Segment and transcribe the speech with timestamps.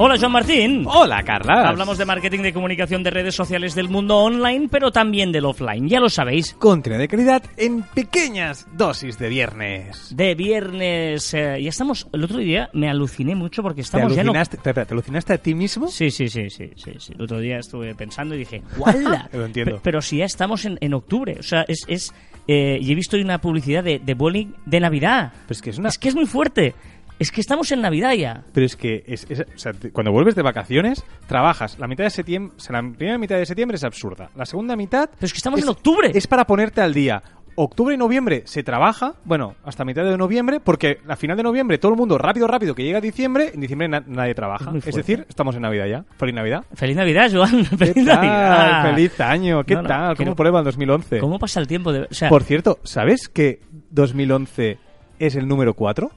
[0.00, 0.84] Hola, Joan Martín.
[0.86, 1.68] Hola, Carla.
[1.68, 5.88] Hablamos de marketing de comunicación de redes sociales del mundo online, pero también del offline.
[5.88, 6.54] Ya lo sabéis.
[6.54, 10.14] Contenido de calidad en pequeñas dosis de viernes.
[10.16, 11.34] De viernes.
[11.34, 12.06] eh, ya estamos.
[12.12, 14.94] El otro día me aluciné mucho porque ¿Te estamos ya oc- alucinaste, espera, espera, ¿te
[14.94, 15.88] alucinaste a ti mismo?
[15.88, 17.12] Sí, sí, sí, sí, sí, sí.
[17.16, 19.28] El otro día estuve pensando y dije, ¡guala!
[19.32, 19.74] Lo entiendo.
[19.76, 21.36] Pe- Pero si ya estamos en, en octubre.
[21.40, 21.84] O sea, es.
[21.88, 22.14] es
[22.50, 25.32] eh, y he visto hoy una publicidad de, de bowling de Navidad.
[25.42, 25.88] Pero es que es una...
[25.90, 26.74] Es que es muy fuerte.
[27.18, 28.44] Es que estamos en Navidad ya.
[28.52, 31.78] Pero es que es, es- o sea, te- cuando vuelves de vacaciones, trabajas.
[31.78, 34.30] La mitad de septiembre, o sea, la primera mitad de septiembre es absurda.
[34.36, 36.10] La segunda mitad Pero es que estamos es- en octubre.
[36.14, 37.22] es para ponerte al día.
[37.60, 41.76] Octubre y noviembre se trabaja, bueno, hasta mitad de noviembre, porque a final de noviembre
[41.78, 44.70] todo el mundo rápido, rápido, que llega dicembre, en diciembre na- nadie trabaja.
[44.86, 46.04] Es decir, estamos en Navidad ya.
[46.18, 46.64] Feliz Navidad.
[46.74, 47.64] Feliz Navidad, Joan.
[47.70, 48.06] ¿Qué Feliz tal?
[48.06, 48.90] Navidad.
[48.94, 49.64] Feliz año.
[49.64, 50.16] ¿Qué No, no, tal?
[50.16, 51.18] ¿Cómo prueba el 2011?
[51.18, 51.92] ¿Cómo pasa el tiempo?
[51.92, 53.60] De, o sea, Por cierto, ¿sabes que
[53.90, 54.78] 2011
[55.18, 56.12] es el número 4?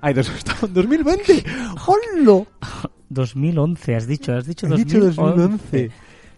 [0.00, 1.44] Ay, dos- estamos en 2020.
[1.86, 2.44] ¡Hola!
[3.10, 4.32] 2011, has dicho.
[4.34, 5.90] Has dicho He dicho 2011.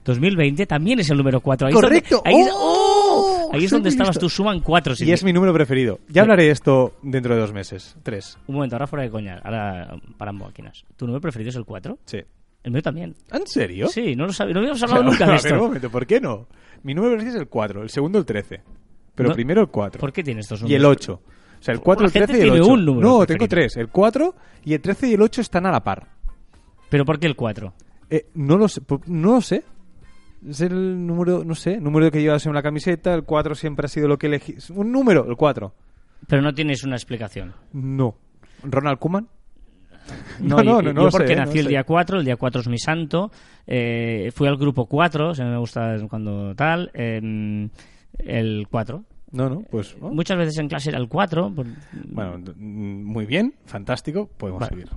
[0.04, 1.66] 2020 también es el número 4.
[1.68, 2.22] Ahí Correcto.
[2.24, 3.50] Es donde, ahí, es- ¡Oh!
[3.52, 4.20] ahí es Soy donde muy estabas listo.
[4.26, 4.30] tú.
[4.30, 4.94] Suman 4.
[5.00, 5.98] Y es mi número preferido.
[6.08, 7.96] Ya hablaré de esto dentro de dos meses.
[8.02, 8.38] Tres.
[8.46, 9.40] Un momento, ahora fuera de coña.
[9.44, 10.84] Ahora paramos máquinas.
[10.96, 11.98] ¿Tu número preferido es el 4?
[12.06, 12.18] Sí.
[12.62, 13.14] El mío también.
[13.32, 13.88] ¿En serio?
[13.88, 14.54] Sí, no lo sabía.
[14.54, 15.56] No habíamos hablado nunca de A ver, un esto.
[15.66, 16.46] momento, ¿por qué no?
[16.82, 18.62] Mi número preferido es el 4, el segundo el 13.
[19.14, 20.00] Pero No- primero el 4.
[20.00, 20.80] ¿Por qué tienes estos Y números?
[20.80, 21.22] el 8.
[21.60, 22.72] O sea, el 4, La el 13 gente y el tiene 8.
[22.72, 23.38] un número no, preferido.
[23.38, 23.76] tengo tres.
[23.76, 26.06] El 4 y el 13 y el 8 están a la par.
[26.88, 27.72] ¿Pero por qué el 4?
[28.10, 28.80] Eh, no lo sé.
[28.80, 29.62] po- No lo sé.
[30.48, 33.12] Es el número, no sé, número que llevas en la camiseta.
[33.14, 34.56] El 4 siempre ha sido lo que elegí.
[34.74, 35.74] Un número, el 4.
[36.26, 37.52] Pero no tienes una explicación.
[37.74, 38.16] No.
[38.62, 39.28] ¿Ronald Koeman?
[40.40, 41.68] No, No, yo, no, no, yo porque sé, nací no el sé.
[41.68, 43.30] día 4, el día 4 es mi santo.
[43.66, 46.90] Eh, fui al grupo 4, o sea, me gusta cuando tal.
[46.94, 47.68] eh,
[48.18, 49.04] el 4.
[49.32, 49.96] No, no, pues.
[50.00, 50.10] ¿no?
[50.10, 51.52] Muchas veces en clase era el 4.
[51.54, 51.66] por-
[52.06, 54.28] Bueno, mm, muy bien, fantástico.
[54.36, 54.70] Podemos Vale.
[54.70, 54.88] seguir.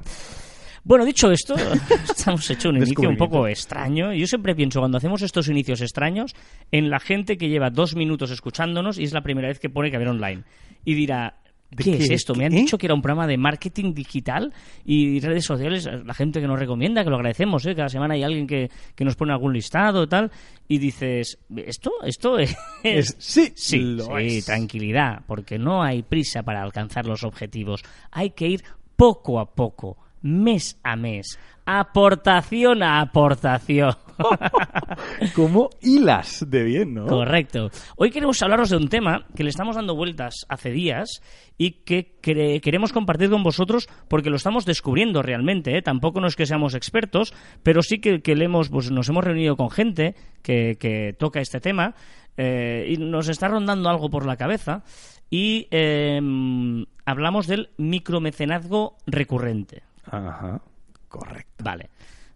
[0.86, 1.56] Bueno, dicho esto,
[2.10, 4.12] estamos hecho un inicio un poco extraño.
[4.14, 6.36] Yo siempre pienso, cuando hacemos estos inicios extraños,
[6.72, 9.90] en la gente que lleva dos minutos escuchándonos y es la primera vez que pone
[9.92, 10.44] que haber online.
[10.84, 12.04] Y dirá, ¿De ¿qué, qué?
[12.04, 12.36] es esto?
[12.36, 14.54] Me han dicho que era un programa de marketing digital
[14.86, 17.76] y redes sociales, la gente que nos recomienda, que lo agradecemos, ¿eh?
[17.76, 20.32] cada semana hay alguien que, que nos pone algún listado tal,
[20.68, 21.92] y dices, ¿esto?
[22.06, 22.56] ¿Esto es...?
[22.84, 24.46] Es- sí, sí, lo sí, es.
[24.46, 27.82] tranquilidad, porque no hay prisa para alcanzar los objetivos.
[28.12, 28.64] Hay que ir
[28.96, 33.94] poco a poco, mes a mes, aportación a aportación.
[35.36, 37.08] Como hilas de bien, ¿no?
[37.08, 37.70] Correcto.
[37.98, 41.22] Hoy queremos hablaros de un tema que le estamos dando vueltas hace días
[41.58, 45.78] y que queremos compartir con vosotros porque lo estamos descubriendo realmente.
[45.78, 45.82] ¿eh?
[45.82, 49.24] Tampoco no es que seamos expertos, pero sí que, que le hemos, pues, nos hemos
[49.24, 51.96] reunido con gente que, que toca este tema
[52.38, 54.84] eh, y nos está rondando algo por la cabeza
[55.30, 56.20] y eh,
[57.06, 59.84] hablamos del micromecenazgo recurrente.
[60.18, 60.62] Ajá.
[61.08, 61.64] Correcto.
[61.64, 61.90] Vale.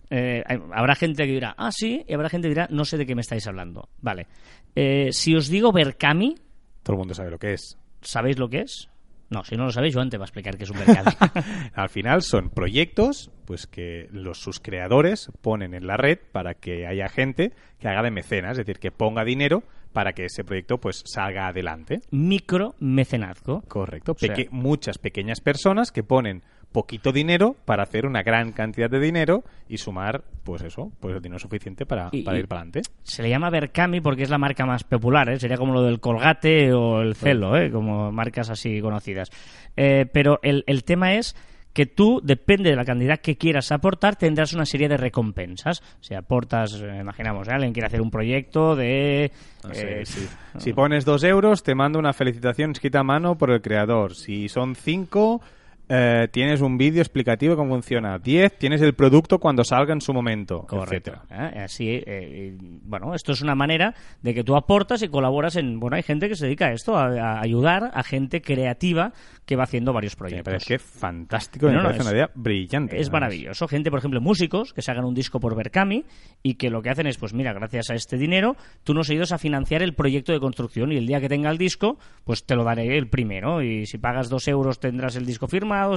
[0.09, 0.43] Eh,
[0.73, 3.13] habrá gente que dirá, ah, sí, y habrá gente que dirá, no sé de qué
[3.15, 3.89] me estáis hablando.
[4.01, 4.27] Vale.
[4.75, 6.35] Eh, si os digo Berkami,
[6.83, 7.77] Todo el mundo sabe lo que es.
[8.01, 8.89] ¿sabéis lo que es?
[9.29, 11.11] No, si no lo sabéis, Joan te va a explicar qué es un Berkami.
[11.73, 16.87] Al final son proyectos pues que los sus creadores ponen en la red para que
[16.87, 20.77] haya gente que haga de mecenas, es decir, que ponga dinero para que ese proyecto
[20.77, 21.99] pues salga adelante.
[22.11, 23.61] Micromecenazgo.
[23.67, 24.15] Correcto.
[24.17, 28.99] sea- Peque- muchas pequeñas personas que ponen poquito dinero para hacer una gran cantidad de
[28.99, 32.81] dinero y sumar, pues eso, pues el dinero suficiente para, Y- para ir para adelante.
[33.03, 35.39] Se le llama Berkami porque es la marca más popular, ¿eh?
[35.39, 37.71] sería como lo del Colgate o el Celo, ¿eh?
[37.71, 39.29] como marcas así conocidas.
[39.75, 41.35] Eh, pero el, el tema es
[41.73, 45.83] que tú, depende de la cantidad que quieras aportar, tendrás una serie de recompensas.
[46.01, 47.51] Si aportas, eh, imaginamos, ¿eh?
[47.51, 49.31] alguien quiere hacer un proyecto de...
[49.63, 53.37] No sé, eh, si, si pones dos euros, te mando una felicitación escrita a mano
[53.37, 54.15] por el creador.
[54.15, 55.39] Si son cinco,
[55.89, 58.17] eh, tienes un vídeo explicativo de cómo funciona.
[58.19, 60.65] Diez, tienes el producto cuando salga en su momento.
[60.67, 61.11] Correcto.
[61.27, 61.49] etcétera.
[61.55, 61.59] ¿eh?
[61.63, 65.79] Así, eh, bueno, esto es una manera de que tú aportas y colaboras en.
[65.79, 69.13] Bueno, hay gente que se dedica a esto, a, a ayudar a gente creativa
[69.45, 70.53] que va haciendo varios Que me proyectos.
[70.65, 72.99] parece fantástico, me No, no, parece es- una idea brillante.
[72.99, 73.67] Es maravilloso.
[73.67, 76.03] Gente, por ejemplo, músicos que se hagan un disco por Berkami
[76.43, 79.31] y que lo que hacen es, pues mira, gracias a este dinero, tú nos ayudas
[79.31, 82.55] a financiar el proyecto de construcción y el día que tenga el disco, pues te
[82.55, 83.61] lo daré el primero.
[83.61, 85.47] Y si pagas dos euros tendrás el disco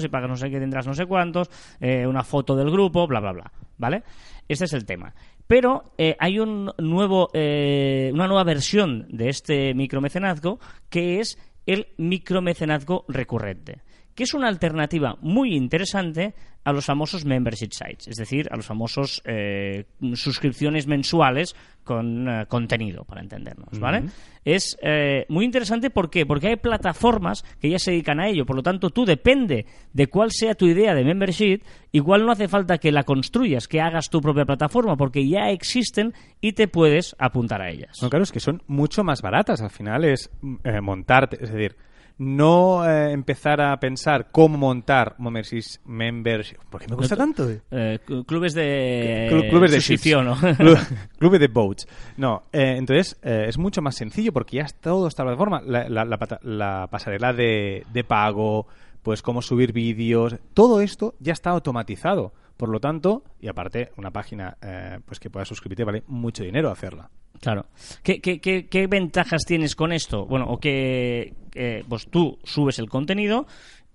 [0.01, 1.51] si pagas no sé qué tendrás no sé cuántos,
[1.81, 3.53] eh, una foto del grupo, bla, bla, bla.
[3.79, 4.03] ¿Vale?
[4.49, 5.15] Este es el tema.
[5.47, 11.89] Pero eh, hay un nuevo, eh, una nueva versión de este micromecenazgo que es el
[11.97, 13.83] micromecenazgo recurrente.
[14.15, 16.35] Que es una alternativa muy interesante
[16.65, 22.47] a los famosos membership sites, es decir, a los famosos eh, suscripciones mensuales con eh,
[22.47, 24.05] contenido, para entendernos, ¿vale?
[24.45, 26.27] Es eh, muy interesante, ¿por qué?
[26.27, 30.07] Porque hay plataformas que ya se dedican a ello, por lo tanto, tú depende de
[30.09, 31.63] cuál sea tu idea de membership,
[31.93, 36.13] igual no hace falta que la construyas, que hagas tu propia plataforma, porque ya existen
[36.41, 37.99] y te puedes apuntar a ellas.
[38.03, 40.31] No, claro, es que son mucho más baratas, al final es
[40.65, 41.77] eh, montarte, es decir,
[42.21, 47.49] no eh, empezar a pensar cómo montar membership, membership ¿por qué me gusta tanto?
[47.51, 50.37] Eh, cl- clubes de Clu- clubes de suscripción, ¿no?
[51.19, 51.89] clubes de boats.
[52.19, 55.63] No, eh, entonces eh, es mucho más sencillo porque ya está todo esta plataforma.
[55.65, 58.67] La, la- la pasarela de, de pago,
[59.03, 62.35] pues cómo subir vídeos, todo esto ya está automatizado.
[62.61, 66.71] Por lo tanto, y aparte, una página eh, pues que puedas suscribirte vale mucho dinero
[66.71, 67.09] hacerla.
[67.41, 67.65] Claro.
[68.03, 70.27] ¿Qué, qué, ventajas tienes con esto?
[70.27, 73.47] Bueno, o que eh, pues tú subes el contenido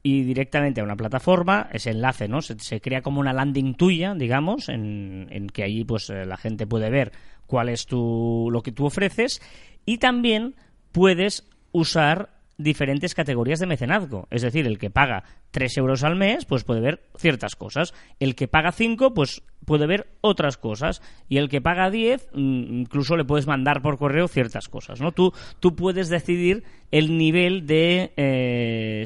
[0.01, 2.41] y directamente a una plataforma, ese enlace, ¿no?
[2.41, 6.37] Se, se crea como una landing tuya, digamos, en, en que allí pues eh, la
[6.37, 7.11] gente puede ver
[7.45, 9.43] cuál es tu, lo que tú ofreces
[9.85, 10.55] y también
[10.91, 14.27] puedes usar diferentes categorías de mecenazgo.
[14.31, 17.93] Es decir, el que paga 3 euros al mes, pues puede ver ciertas cosas.
[18.19, 21.01] El que paga 5, pues puede ver otras cosas.
[21.27, 25.01] Y el que paga 10, mm, incluso le puedes mandar por correo ciertas cosas.
[25.01, 25.11] ¿no?
[25.11, 29.03] Tú, tú puedes decidir el nivel de eh,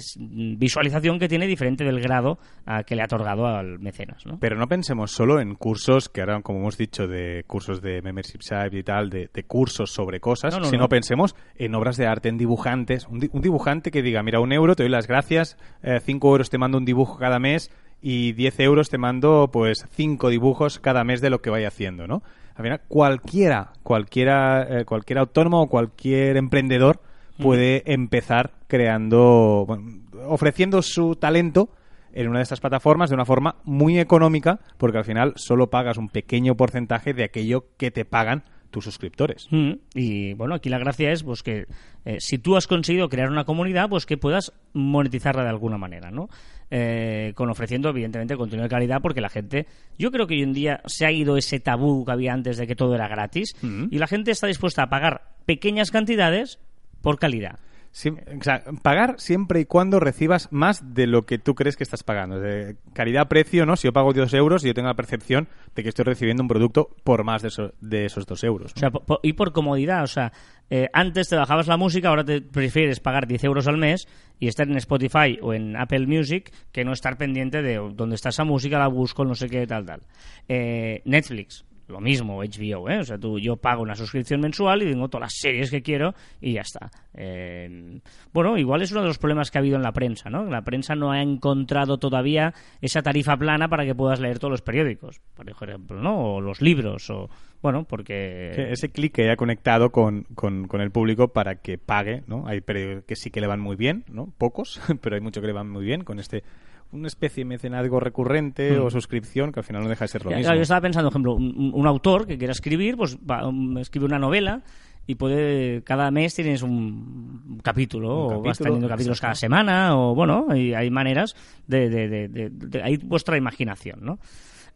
[0.57, 4.25] visualización que tiene diferente del grado a que le ha otorgado al mecenas.
[4.25, 4.38] ¿no?
[4.39, 8.41] Pero no pensemos solo en cursos, que ahora, como hemos dicho, de cursos de membership
[8.41, 10.89] site y tal, de, de cursos sobre cosas, No, no, sino no.
[10.89, 13.07] pensemos en obras de arte, en dibujantes.
[13.07, 16.29] Un, di- un dibujante que diga, mira, un euro, te doy las gracias, eh, cinco
[16.31, 17.71] euros te mando un dibujo cada mes
[18.01, 22.07] y 10 euros te mando, pues, cinco dibujos cada mes de lo que vaya haciendo,
[22.07, 22.22] ¿no?
[22.56, 27.01] Al final, cualquiera, cualquiera, eh, cualquier autónomo o cualquier emprendedor
[27.42, 31.69] puede empezar creando, bueno, ofreciendo su talento
[32.12, 35.98] en una de estas plataformas de una forma muy económica, porque al final solo pagas
[35.98, 39.48] un pequeño porcentaje de aquello que te pagan tus suscriptores.
[39.52, 41.66] Mm, Y bueno, aquí la gracia es pues que
[42.06, 46.12] eh, si tú has conseguido crear una comunidad, pues que puedas monetizarla de alguna manera,
[46.12, 46.30] ¿no?
[46.71, 49.66] Eh, con ofreciendo evidentemente contenido de calidad, porque la gente,
[49.98, 52.68] yo creo que hoy en día se ha ido ese tabú que había antes de
[52.68, 56.60] que todo era gratis y la gente está dispuesta a pagar pequeñas cantidades
[57.01, 57.57] por calidad.
[57.92, 61.81] Sí, o sea, pagar siempre y cuando recibas más de lo que tú crees que
[61.83, 62.39] estás pagando.
[62.39, 63.75] De calidad-precio, ¿no?
[63.75, 66.89] Si yo pago 2 euros, yo tengo la percepción de que estoy recibiendo un producto
[67.04, 68.74] por más de, eso- de esos 2 euros.
[68.80, 68.89] ¿no?
[68.89, 70.31] O sea, y por comodidad, o sea,
[70.69, 74.07] eh, antes te bajabas la música, ahora te prefieres pagar 10 euros al mes
[74.39, 78.30] y estar en Spotify o en Apple Music que no estar pendiente de dónde está
[78.30, 80.01] esa música, la busco, no sé qué, tal, tal.
[80.48, 83.00] Eh, Netflix, lo mismo, HBO, ¿eh?
[83.00, 86.13] O sea, tú, yo pago una suscripción mensual y tengo todas las series que quiero
[86.39, 86.89] y ya está.
[87.13, 88.00] Eh,
[88.33, 90.45] bueno, igual es uno de los problemas que ha habido en la prensa, ¿no?
[90.45, 94.62] La prensa no ha encontrado todavía esa tarifa plana para que puedas leer todos los
[94.62, 96.36] periódicos, por ejemplo, ¿no?
[96.36, 97.30] O los libros, o...
[97.62, 98.53] Bueno, porque...
[98.56, 102.47] Que ese clic que haya conectado con, con- con el público para que pague, ¿no?
[102.47, 104.33] Hay periódicos que sí que le van muy bien, ¿no?
[104.38, 106.44] Pocos, pero hay muchos que le van muy bien con este
[106.91, 108.83] una especie de mecenazgo recurrente Mm.
[108.86, 110.47] o suscripción que al final no deja de ser lo Ya, mismo.
[110.47, 113.77] claro, yo estaba pensando, por ejemplo, un, un autor que quiera escribir, pues va, um,
[113.77, 114.62] escribe una novela
[115.06, 119.25] y puede cada mes tienes un, un capítulo, o vas teniendo capítulos exacto.
[119.27, 121.36] cada semana, o bueno, y hay maneras
[121.68, 124.19] de, de, de, de- de- hay vuestra imaginación, ¿no?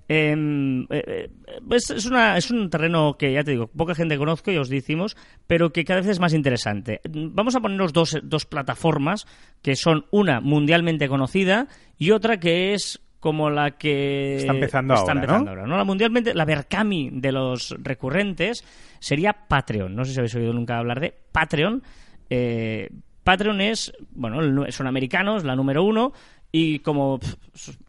[0.07, 1.29] Em, eh, eh,
[1.67, 4.69] pues es, una, es un terreno que, ya te digo, poca gente conozco y os
[4.69, 5.15] decimos,
[5.47, 6.99] pero que cada vez es más interesante.
[7.09, 9.25] Vamos a ponernos dos, dos plataformas,
[9.61, 11.67] que son una mundialmente conocida
[11.97, 15.49] y otra que es como la que Está empezando está ahora, empezando ¿no?
[15.51, 15.77] ahora, ¿no?
[15.77, 18.65] La mundialmente, la Berkami de los recurrentes
[18.99, 19.95] sería Patreon.
[19.95, 21.81] No sé si habéis oído nunca hablar de Patreon.
[22.29, 22.89] Eh,
[23.23, 26.11] Patreon es, bueno, son americanos, la número uno,
[26.55, 27.19] y como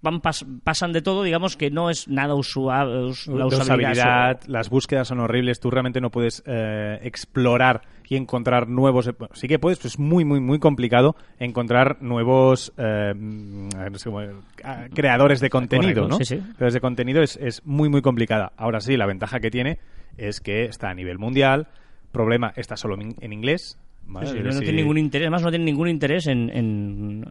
[0.01, 4.41] van pas- pasan de todo, digamos que no es nada usual, la usabilidad.
[4.47, 9.11] las búsquedas son horribles, tú realmente no puedes eh, explorar y encontrar nuevos...
[9.19, 13.99] bueno, sí que puedes, pero es muy, muy, muy complicado encontrar nuevos eh, mm, no
[13.99, 14.23] sé cómo-
[14.65, 16.17] ah, creadores de contenido, Correcto, ¿no?
[16.17, 16.37] sí, sí.
[16.39, 18.53] Creadores de contenido es, es muy, muy complicada.
[18.57, 19.79] Ahora sí, la ventaja que tiene
[20.17, 21.69] es que está a nivel mundial,
[22.13, 23.79] problema, está solo en inglés.
[24.07, 24.21] No,
[24.61, 27.25] tiene ningún interés, además no tiene ningún interés en,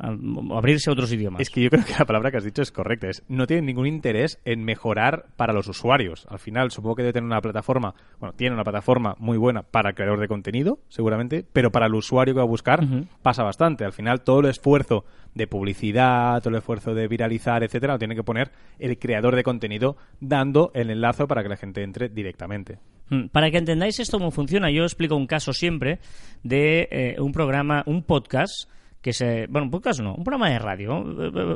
[0.52, 1.42] abrirse a otros idiomas.
[1.42, 3.08] Es que yo creo que la palabra que has dicho es correcta.
[3.10, 6.26] Es, no tiene ningún interés en mejorar para los usuarios.
[6.30, 9.90] Al final, supongo que debe tener una plataforma, bueno, tiene una plataforma muy buena para
[9.90, 12.82] el creador de contenido, seguramente, pero para el usuario que va a buscar
[13.22, 13.86] pasa bastante.
[13.86, 18.16] Al final, todo el esfuerzo de publicidad, todo el esfuerzo de viralizar, etcétera, lo tiene
[18.16, 22.80] que poner el creador de contenido dando el enlace para que la gente entre directamente.
[23.14, 26.00] Mm, Para que entendáis esto cómo funciona, yo explico un caso siempre
[26.44, 28.70] de eh, un programa, un podcast
[29.02, 29.48] que se...
[29.48, 30.98] Bueno, un podcast no, un programa de radio.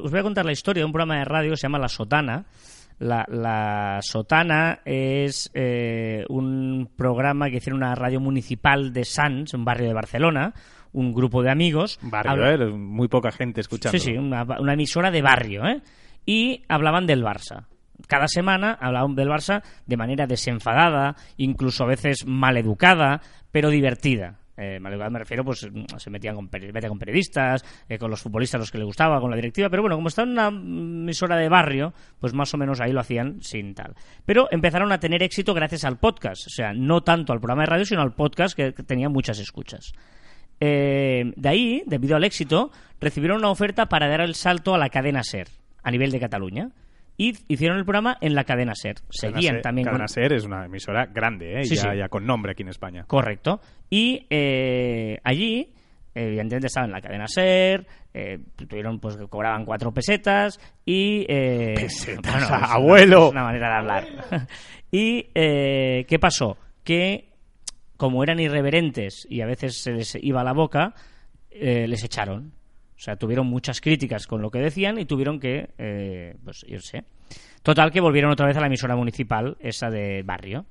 [0.03, 1.87] Os voy a contar la historia de un programa de radio que se llama La
[1.87, 2.45] Sotana.
[2.99, 9.63] La, la Sotana es eh, un programa que hicieron una radio municipal de Sants, un
[9.63, 10.53] barrio de Barcelona,
[10.93, 11.99] un grupo de amigos.
[12.01, 12.57] Barrio, ¿eh?
[12.71, 13.97] Muy poca gente escuchando.
[13.97, 15.81] Sí, sí, una, una emisora de barrio, ¿eh?
[16.25, 17.65] Y hablaban del Barça.
[18.07, 23.21] Cada semana hablaban del Barça de manera desenfadada, incluso a veces maleducada,
[23.51, 24.39] pero divertida.
[24.59, 28.61] Eh, maleducada me refiero, pues se metían con, con periodistas, eh, con los futbolistas a
[28.61, 31.47] los que le gustaba, con la directiva, pero bueno, como está en una emisora de
[31.47, 33.93] barrio, pues más o menos ahí lo hacían sin tal.
[34.25, 37.67] Pero empezaron a tener éxito gracias al podcast, o sea, no tanto al programa de
[37.67, 39.93] radio, sino al podcast que que tenía muchas escuchas.
[40.59, 44.89] Eh, de ahí, debido al éxito, recibieron una oferta para dar el salto a la
[44.89, 45.47] cadena SER,
[45.83, 46.71] a nivel de Cataluña.
[47.19, 48.97] Y hicieron el programa en la cadena SER.
[49.09, 49.93] Seguían Cadena Ser- también con...
[49.93, 51.63] Cadena Ser es una emisora grande, ¿eh?
[51.65, 51.97] Sí, ya, sí.
[51.97, 53.05] ya con nombre aquí en España.
[53.07, 53.59] Correcto.
[53.89, 55.73] Y eh, allí,
[56.13, 61.25] evidentemente, estaban en la cadena SER, eh, tuvieron, pues, que cobraban cuatro pesetas y...
[61.27, 63.25] eh, Pesetas, es una- abuelo.
[63.25, 64.07] Es una manera de hablar.
[64.91, 66.55] y, eh, ¿qué pasó?
[66.83, 67.29] Que,
[67.97, 70.93] como eran irreverentes y a veces se les iba la boca,
[71.49, 72.53] eh, les echaron.
[72.97, 77.03] O sea, tuvieron muchas críticas con lo que decían y tuvieron que eh, pues, irse.
[77.61, 80.65] Total, que volvieron otra vez a la emisora municipal, esa de barrio.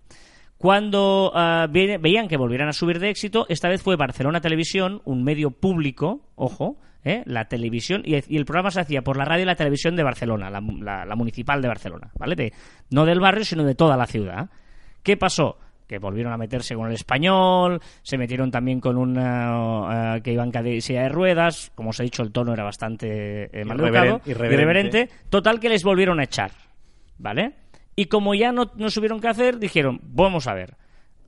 [0.59, 5.03] Cuando ah, ve- veían que volvieran a subir de éxito, esta vez fue Barcelona Televisión,
[5.05, 7.23] un medio público, ojo, ¿eh?
[7.27, 10.51] la televisión, y, el programa se hacía por la radio y la televisión de Barcelona,
[10.51, 12.35] la- la municipal de Barcelona, ¿vale?
[12.37, 12.53] De-
[12.91, 14.49] no del barrio, sino de toda la ciudad.
[15.03, 15.59] ¿Qué pasó?
[15.87, 20.43] Que volvieron a meterse con el español, se metieron también con una eh, que iba
[20.43, 24.31] en cadena de ruedas, como os he dicho, el tono era bastante eh, irreverente.
[24.31, 25.09] irreverente.
[25.31, 26.51] Total que les volvieron a echar,
[27.19, 27.55] ¿vale?
[27.95, 30.77] Y como ya no, no supieron qué hacer, dijeron, vamos a ver,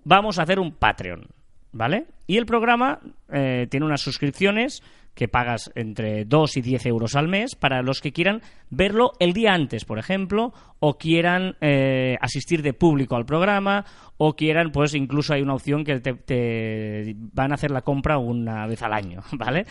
[0.05, 1.27] vamos a hacer un Patreon,
[1.73, 2.07] ¿vale?
[2.27, 3.01] Y el programa
[3.33, 4.83] eh, tiene unas suscripciones
[5.19, 9.33] que pagas entre 2 y 10 euros al mes para los que quieran verlo el
[9.33, 13.85] día antes, por ejemplo, o quieran eh, asistir de público al programa,
[14.17, 18.65] o quieran, pues incluso hay una opción que te, van a hacer la compra una
[18.69, 19.67] vez al año, ¿vale?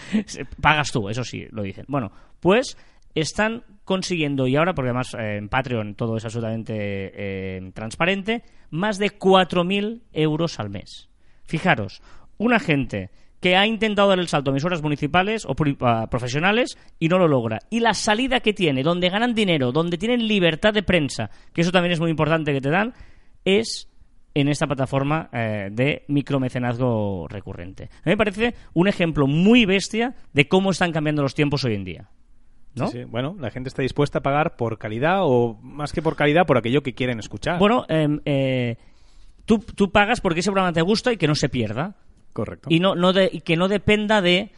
[0.62, 1.86] Pagas tú, eso sí, lo dicen.
[1.88, 2.12] Bueno,
[2.42, 2.78] pues
[3.16, 8.98] están consiguiendo, y ahora, porque además eh, en Patreon todo es absolutamente eh, transparente, más
[8.98, 11.08] de 4.000 euros al mes.
[11.46, 12.02] Fijaros,
[12.38, 13.12] una gente
[13.48, 17.60] que ha intentado dar el salto a emisoras municipales o profesionales y no lo logra.
[17.70, 21.72] Y la salida que tiene, donde ganan dinero, donde tienen libertad de prensa, que eso
[21.72, 22.94] también es muy importante que te dan,
[23.46, 23.90] es
[24.34, 27.86] en esta plataforma eh, de micromecenazgo recurrente.
[27.86, 31.76] A mí me parece un ejemplo muy bestia de cómo están cambiando los tiempos hoy
[31.76, 32.10] en día.
[32.76, 32.88] ¿no?
[32.88, 33.04] Sí, sí.
[33.06, 36.58] Bueno, la gente está dispuesta a pagar por calidad o más que por calidad, por
[36.58, 37.60] aquello que quieren escuchar.
[37.60, 38.76] Bueno, em, eh,
[39.46, 41.96] tú, tú pagas porque ese programa te gusta y que no se pierda.
[42.38, 42.70] Correcto.
[42.72, 44.52] Y, no, no de- y que no dependa de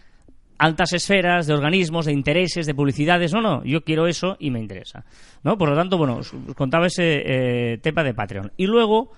[0.57, 3.33] altas esferas, de organismos, de intereses, de publicidades.
[3.33, 5.05] No, no, yo quiero eso y me interesa.
[5.43, 5.57] ¿no?
[5.57, 7.21] Por lo tanto, bueno, os, os contaba ese
[7.74, 8.51] eh, tema de Patreon.
[8.57, 9.12] Y luego...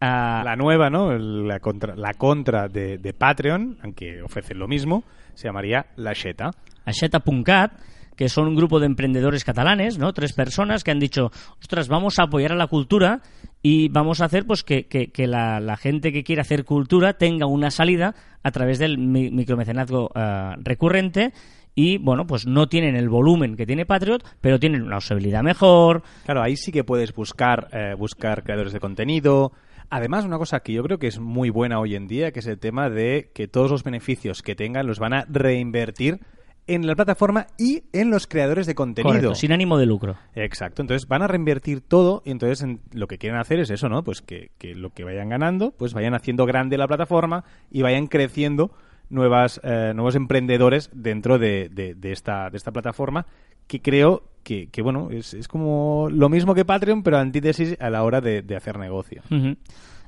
[0.00, 1.16] ah, La nueva, ¿no?
[1.16, 6.50] La contra, la contra de, de Patreon, aunque ofrecen lo mismo, se llamaría La Xeta.
[6.84, 7.72] Aixeta.cat,
[8.16, 10.12] que son un grupo de emprendedores catalanes, ¿no?
[10.12, 11.30] Tres personas que han dicho,
[11.60, 13.20] ostras, vamos a apoyar a la cultura
[13.62, 17.70] y vamos a hacer pues que, que- la, gente que quiera hacer cultura tenga una
[17.70, 21.32] salida a través del mi- micromecenazgo ah, recurrente
[21.74, 26.02] y, bueno, pues no tienen el volumen que tiene Patriot, pero tienen una usabilidad mejor,
[26.24, 29.52] Claro, ahí sí que puedes buscar, eh, buscar creadores de contenido.
[29.90, 32.46] Además, una cosa que yo creo que es muy buena hoy en día, que es
[32.46, 36.20] el tema de que todos los beneficios que tengan los van a reinvertir
[36.66, 39.08] en la plataforma y en los creadores de contenido.
[39.14, 40.16] correcto, sin ánimo de lucro.
[40.34, 43.88] Exacto, entonces van a reinvertir todo y entonces en- lo que quieren hacer es eso,
[43.88, 44.02] ¿no?
[44.02, 48.06] Pues que, que lo que vayan ganando, pues vayan haciendo grande la plataforma y vayan
[48.08, 48.72] creciendo
[49.10, 53.26] nuevas, eh, nuevos emprendedores dentro de, de- de esta, de esta plataforma
[53.68, 57.90] que creo que, que, bueno, es, es como lo mismo que Patreon, pero antítesis a
[57.90, 59.22] la hora de, de hacer negocio.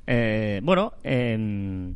[0.07, 1.95] Eh, bueno, em,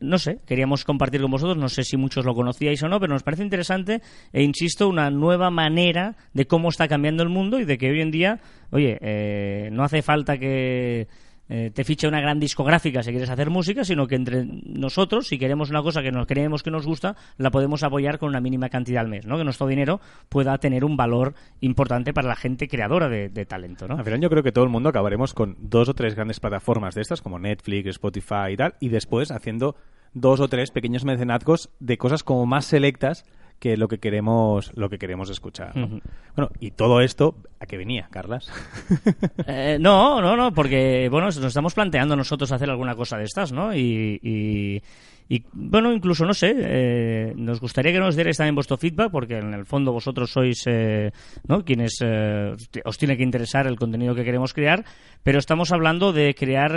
[0.00, 3.12] no sé, queríamos compartir con vosotros, no sé si muchos lo conocíais o no, pero
[3.12, 4.02] nos parece interesante
[4.32, 8.00] e insisto, una nueva manera de cómo está cambiando el mundo y de que hoy
[8.00, 8.40] en día,
[8.70, 11.08] oye, eh, no hace falta que
[11.48, 15.38] eh, te fiche una gran discográfica si quieres hacer música, sino que entre nosotros, si
[15.38, 18.68] queremos una cosa que nos creemos que nos gusta, la podemos apoyar con una mínima
[18.68, 19.36] cantidad al mes, ¿no?
[19.36, 23.88] Que nuestro dinero pueda tener un valor importante para la gente creadora de, de talento,
[23.88, 23.96] ¿no?
[23.96, 26.94] Al final yo creo que todo el mundo acabaremos con dos o tres grandes plataformas
[26.94, 29.76] de estas, como Netflix, Spotify y tal, y después haciendo
[30.14, 33.24] dos o tres pequeños mecenazgos de cosas como más selectas
[33.64, 35.72] que lo que queremos lo que queremos escuchar.
[35.74, 38.52] Bueno, y todo esto, ¿a qué venía, Carlas?
[39.46, 43.52] Eh, no, no, no, porque bueno, nos estamos planteando nosotros hacer alguna cosa de estas,
[43.52, 43.74] ¿no?
[43.74, 44.82] Y, y,
[45.28, 49.38] Y bueno, incluso, no sé, eh, nos gustaría que nos dierais también vuestro feedback, porque
[49.38, 51.10] en el fondo vosotros sois eh,
[51.48, 51.64] ¿no?
[51.64, 52.54] quienes eh,
[52.84, 54.84] os tiene que interesar el contenido que queremos crear,
[55.22, 56.72] pero estamos hablando de crear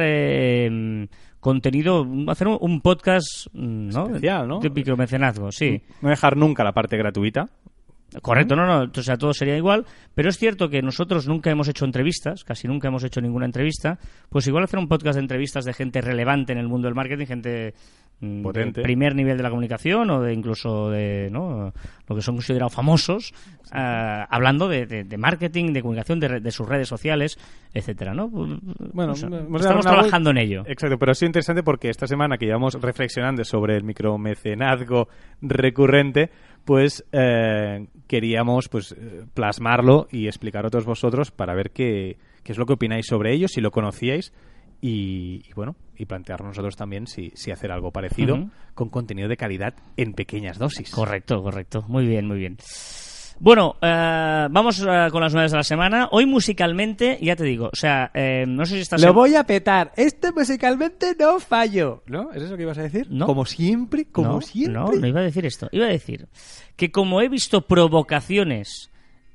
[1.48, 4.08] contenido, hacer un, un podcast ¿no?
[4.08, 4.60] Especial, ¿no?
[4.60, 5.82] de micromecenazgo, sí.
[6.01, 7.48] No dejar nunca la parte gratuita.
[8.22, 11.70] Correcto, no, no, o sea, todo sería igual, pero es cierto que nosotros nunca hemos
[11.70, 15.63] hecho entrevistas, casi nunca hemos hecho ninguna entrevista, pues igual hacer un podcast de entrevistas
[15.63, 18.07] de gente relevante en el mundo del marketing, gente mm,
[18.42, 18.82] Potente.
[18.82, 21.72] de primer nivel de la comunicación o de incluso de ¿no?
[22.08, 23.32] lo que son considerados famosos,
[23.72, 27.38] ah, hablando de, de- de marketing, de comunicación, de, de sus redes sociales,
[27.74, 28.28] etcétera, ¿no?
[28.30, 30.64] Bueno, O sea, hemos dado estamos trabajando en ello.
[30.66, 35.08] Exacto, pero ha sido interesante porque esta semana que llevamos reflexionando sobre el micromecenazgo
[35.42, 36.30] recurrente,
[36.66, 38.96] pues eh, queríamos pues
[39.34, 43.34] plasmarlo y explicar a todos vosotros para ver qué, qué es lo que opináis sobre
[43.34, 44.34] ello, si lo conocíais
[44.81, 49.38] y, y bueno, y plantearnos nosotros también si, si hacer algo parecido con contenido de
[49.38, 50.91] calidad en pequeñas dosis.
[50.91, 51.84] Correcto, correcto.
[51.88, 52.57] Muy bien, muy bien.
[53.39, 56.10] Bueno, eh, vamos eh, con las novedades de la semana.
[56.12, 59.01] Hoy musicalmente, ya te digo, o sea, eh, no sé si estás...
[59.01, 59.91] Lo voy a petar.
[59.96, 62.03] Este musicalmente no fallo.
[62.07, 62.31] ¿No?
[62.31, 63.07] ¿Es eso que ibas a decir?
[63.12, 63.27] No.
[63.27, 64.74] Como siempre, como no, siempre.
[64.74, 65.69] No, no iba a decir esto.
[65.72, 66.27] Iba a decir
[66.75, 68.89] que como he visto provocaciones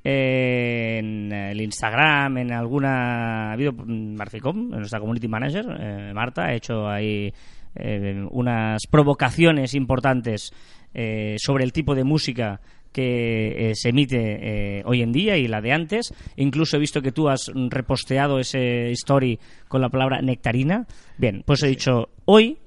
[0.04, 3.50] en el Instagram, en alguna...
[3.50, 7.32] Ha habido mm, Marficom, nuestra community manager, eh, Marta, ha hecho ahí
[7.74, 10.52] eh, unas provocaciones importantes
[10.94, 12.60] eh, sobre el tipo de música
[12.92, 16.14] que eh, se emite eh, hoy en día y la de antes.
[16.36, 20.86] Incluso he visto que tú has reposteado ese story con la palabra nectarina.
[21.16, 22.58] Bien, pues he dicho, hoy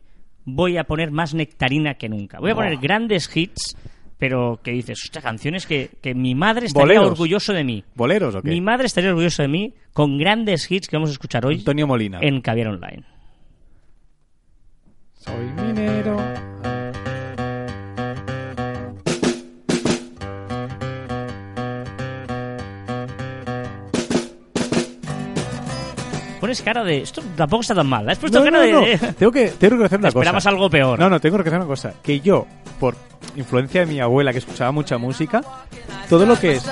[0.43, 2.39] voy a poner más nectarina que nunca.
[2.39, 3.77] Voy a poner grandes hits,
[4.17, 7.11] pero que dices, ostras, canciones que, que mi madre estaría Boleros.
[7.11, 7.83] orgulloso de mí.
[7.95, 8.49] ¿Boleros o qué?
[8.49, 11.87] Mi madre estaría orgullosa de mí con grandes hits que vamos a escuchar hoy Antonio
[11.87, 12.19] Molina.
[12.21, 13.03] en Caviar Online.
[15.17, 16.17] Soy minero.
[26.39, 26.97] Pones cara de...
[27.01, 28.07] Esto tampoco está tan mal.
[28.07, 28.11] ¿eh?
[28.11, 28.71] Has puesto No, cara no, de...
[28.71, 28.81] no.
[28.81, 30.19] de- Tengo que, tengo que reconocer una cosa.
[30.19, 30.99] Esperabas algo peor.
[30.99, 31.93] No, no, tengo que reconocer una cosa.
[32.03, 32.45] Que yo,
[32.79, 32.95] por
[33.35, 35.41] influencia de mi abuela, que escuchaba mucha música,
[36.09, 36.65] todo lo que es...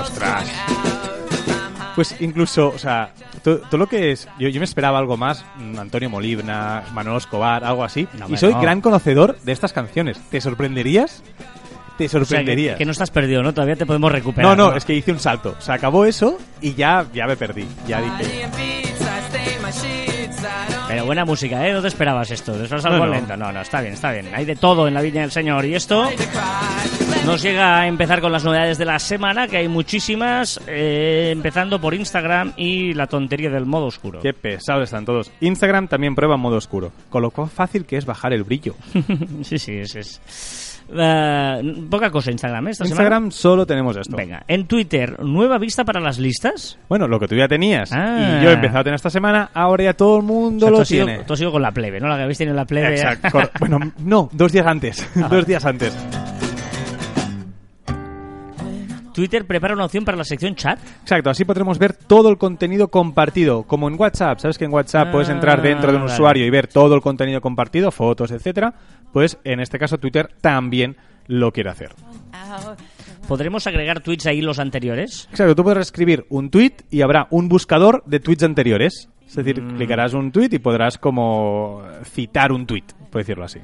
[0.00, 0.48] Ostras.
[1.94, 3.12] Pues incluso, o sea,
[3.44, 4.26] to- todo, lo que es...
[4.38, 8.08] Yo, yo me esperaba algo más, mm, Antonio Molina, Manuel Escobar, algo así.
[8.18, 8.60] No, y soy no.
[8.60, 10.18] gran conocedor de estas canciones.
[10.30, 11.22] ¿Te sorprenderías?
[11.98, 12.78] Te O sea, que, sorprenderías.
[12.78, 13.52] que no estás perdido, ¿no?
[13.52, 14.56] Todavía te podemos recuperar.
[14.56, 15.54] no, no, es que hice un salto.
[15.58, 17.66] Se acabó eso y ya, ya me perdí.
[17.86, 18.48] Ya dije...
[20.92, 21.72] Pero buena música, ¿eh?
[21.72, 22.52] No te esperabas esto.
[22.52, 23.12] ¿Te esperabas No, algo no.
[23.14, 23.34] lento?
[23.34, 24.28] No, no, está bien, está bien.
[24.34, 25.64] Hay de todo en la Viña del Señor.
[25.64, 26.06] Y esto
[27.24, 31.80] nos llega a empezar con las novedades de la semana, que hay muchísimas, eh, empezando
[31.80, 34.20] por Instagram y la tontería del modo oscuro.
[34.20, 35.30] Qué pesados están todos.
[35.40, 36.92] Instagram también prueba modo oscuro.
[37.08, 38.74] Con lo cual fácil que es bajar el brillo.
[39.44, 39.96] sí, sí, es...
[39.96, 40.61] es.
[40.94, 42.70] Eh, poca cosa Instagram, ¿eh?
[42.72, 44.16] Esta Instagram solo tenemos esto.
[44.16, 44.22] semana.
[44.24, 46.78] Venga, en Twitter, nueva vista para las listas.
[46.88, 48.38] Bueno, lo que tú ya tenías Ah.
[48.40, 50.78] y yo he empezado a tener esta semana, ahora ya todo el mundo O sea,
[50.78, 51.24] lo tiene.
[51.24, 52.08] tú has ido con la plebe, ¿no?
[52.08, 52.94] La que habéis tenido en la plebe.
[52.94, 53.40] Exacto.
[53.60, 55.08] bueno, no, dos días antes.
[55.22, 55.28] Ah.
[55.30, 55.96] dos días antes.
[59.14, 60.78] Twitter prepara una opción para la sección chat.
[61.02, 64.38] Exacto, así podremos ver todo el contenido compartido, como en WhatsApp.
[64.38, 66.14] ¿Sabes que en WhatsApp puedes entrar Ah, dentro de un vale.
[66.14, 68.72] usuario y ver todo el contenido compartido, fotos, etcétera?
[69.12, 70.96] Pues en este caso Twitter también
[71.26, 71.94] lo quiere hacer.
[73.28, 75.28] ¿Podremos agregar tweets ahí los anteriores?
[75.30, 79.08] Exacto, tú podrás escribir un tweet y habrá un buscador de tweets anteriores.
[79.26, 79.76] Es decir, Mm.
[79.76, 83.60] clicarás un tweet y podrás como citar un tweet, por decirlo así.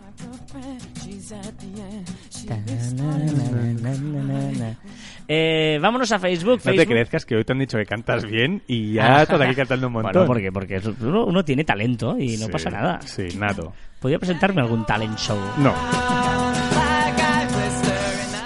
[5.30, 6.60] Eh, vámonos a Facebook.
[6.64, 9.54] No te crezcas que hoy te han dicho que cantas bien y ya estás aquí
[9.54, 10.26] cantando un montón.
[10.26, 13.00] Bueno, porque, porque uno, uno tiene talento y no Sí, pasa nada.
[13.02, 13.72] Sí, nato.
[14.00, 15.38] Podría presentarme algún talent show.
[15.58, 15.74] No.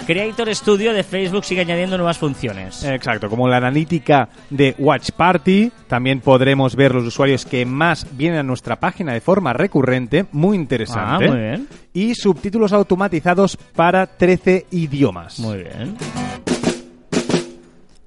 [0.06, 2.82] Creator Studio de Facebook sigue añadiendo nuevas funciones.
[2.82, 8.40] Exacto, como la analítica de Watch Party, también podremos ver los usuarios que más vienen
[8.40, 11.26] a nuestra página de forma recurrente, muy interesante.
[11.26, 11.68] Ah, muy bien.
[11.94, 15.38] Y subtítulos automatizados para 13 idiomas.
[15.38, 15.96] Muy bien.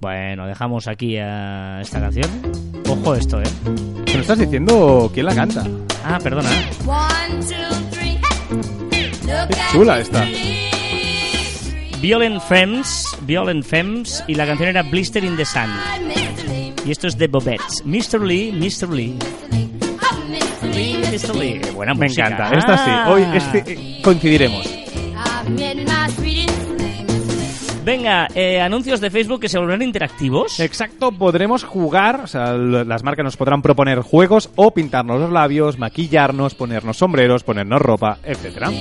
[0.05, 2.29] Bueno, dejamos aquí a esta canción.
[2.87, 3.45] Ojo esto, ¿eh?
[4.13, 5.63] ¿Me estás diciendo quién la canta?
[6.05, 6.47] Ah, perdona.
[6.85, 8.19] One, two, three,
[8.91, 9.11] hey.
[9.23, 10.23] Look Qué at chula esta.
[12.01, 15.71] Violent Femmes, Violent Femmes y la canción era Blister in the Sun.
[16.85, 17.81] Y esto es de Bobettes.
[17.83, 18.21] Mr.
[18.21, 18.93] Lee, Mr.
[18.93, 19.17] Lee.
[20.29, 20.75] Mr.
[20.75, 21.35] Lee, Mr.
[21.35, 21.61] Lee.
[21.63, 22.27] Qué Buena Me música.
[22.27, 22.91] encanta, esta sí.
[22.93, 23.09] Ah.
[23.09, 24.67] Hoy este, eh, coincidiremos.
[27.85, 30.59] Venga, eh, anuncios de Facebook que se volverán interactivos.
[30.59, 35.77] Exacto, podremos jugar, o sea, las marcas nos podrán proponer juegos o pintarnos los labios,
[35.77, 38.71] maquillarnos, ponernos sombreros, ponernos ropa, etcétera.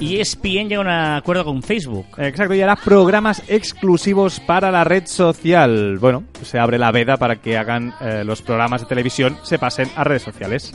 [0.00, 2.06] Y ESPN llega a un acuerdo con Facebook.
[2.16, 5.98] Exacto, y hará programas exclusivos para la red social.
[5.98, 9.90] Bueno, se abre la veda para que hagan eh, los programas de televisión, se pasen
[9.94, 10.72] a redes sociales.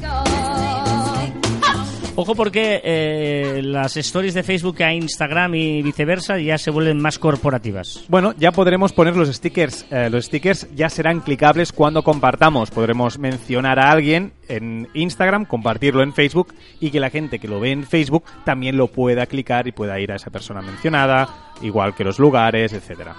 [2.17, 7.19] Ojo porque eh, las stories de Facebook a Instagram y viceversa ya se vuelven más
[7.19, 8.06] corporativas.
[8.08, 9.86] Bueno, ya podremos poner los stickers.
[9.91, 12.71] Eh, los stickers ya serán clicables cuando compartamos.
[12.71, 17.60] Podremos mencionar a alguien en Instagram, compartirlo en Facebook y que la gente que lo
[17.60, 21.28] ve en Facebook también lo pueda clicar y pueda ir a esa persona mencionada,
[21.62, 23.13] igual que los lugares, etcétera.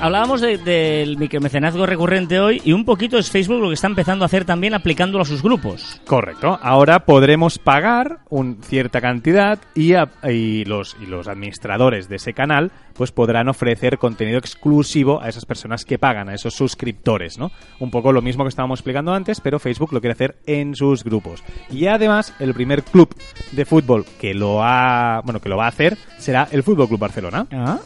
[0.00, 4.24] Hablábamos de- del micromecenazgo recurrente hoy y un poquito es Facebook lo que está empezando
[4.24, 6.00] a hacer también aplicándolo a sus grupos.
[6.06, 6.58] Correcto.
[6.62, 12.34] Ahora podremos pagar una cierta cantidad y, a- y los, y los administradores de ese
[12.34, 17.50] canal pues podrán ofrecer contenido exclusivo a esas personas que pagan, a esos suscriptores, ¿no?
[17.78, 21.04] Un poco lo mismo que estábamos explicando antes, pero Facebook lo quiere hacer en sus
[21.04, 21.42] grupos.
[21.70, 23.14] Y además, el primer club
[23.52, 27.00] de fútbol que lo ha, bueno, que lo va a hacer será el Fútbol Club
[27.00, 27.46] Barcelona.
[27.52, 27.78] Ah.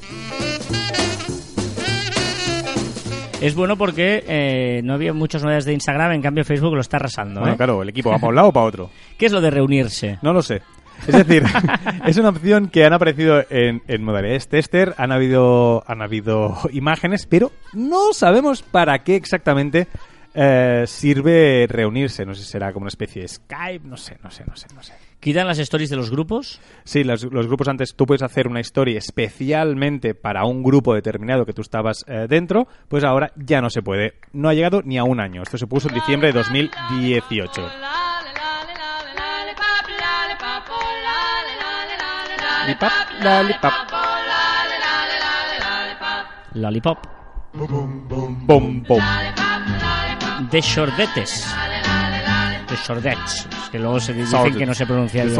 [3.40, 6.98] Es bueno porque eh, no había muchas novedades de Instagram, en cambio Facebook lo está
[6.98, 7.40] arrasando.
[7.40, 7.56] Bueno, ¿eh?
[7.56, 8.90] claro, el equipo va para un lado o para otro.
[9.18, 10.18] ¿Qué es lo de reunirse?
[10.20, 10.60] No lo sé.
[11.06, 11.42] Es decir,
[12.06, 17.26] es una opción que han aparecido en, en modalidades tester, han habido, han habido imágenes,
[17.26, 19.88] pero no sabemos para qué exactamente
[20.34, 22.24] eh, sirve reunirse.
[22.24, 24.66] No sé si será como una especie de Skype, no sé, no sé, no sé,
[24.74, 24.94] no sé.
[25.20, 26.60] ¿Quitan las stories de los grupos?
[26.84, 31.44] Sí, los, los grupos antes tú puedes hacer una historia especialmente para un grupo determinado
[31.44, 34.14] que tú estabas eh, dentro, pues ahora ya no se puede.
[34.32, 35.42] No ha llegado ni a un año.
[35.42, 37.62] Esto se puso en diciembre de 2018.
[42.66, 43.72] Lipap, lalipap,
[46.54, 46.98] Lollipop.
[48.46, 49.49] bom, bom.
[50.48, 51.46] De shordetes.
[52.68, 53.46] De shordettes.
[53.62, 55.36] Es que luego se dicen que no se pronuncia De bien.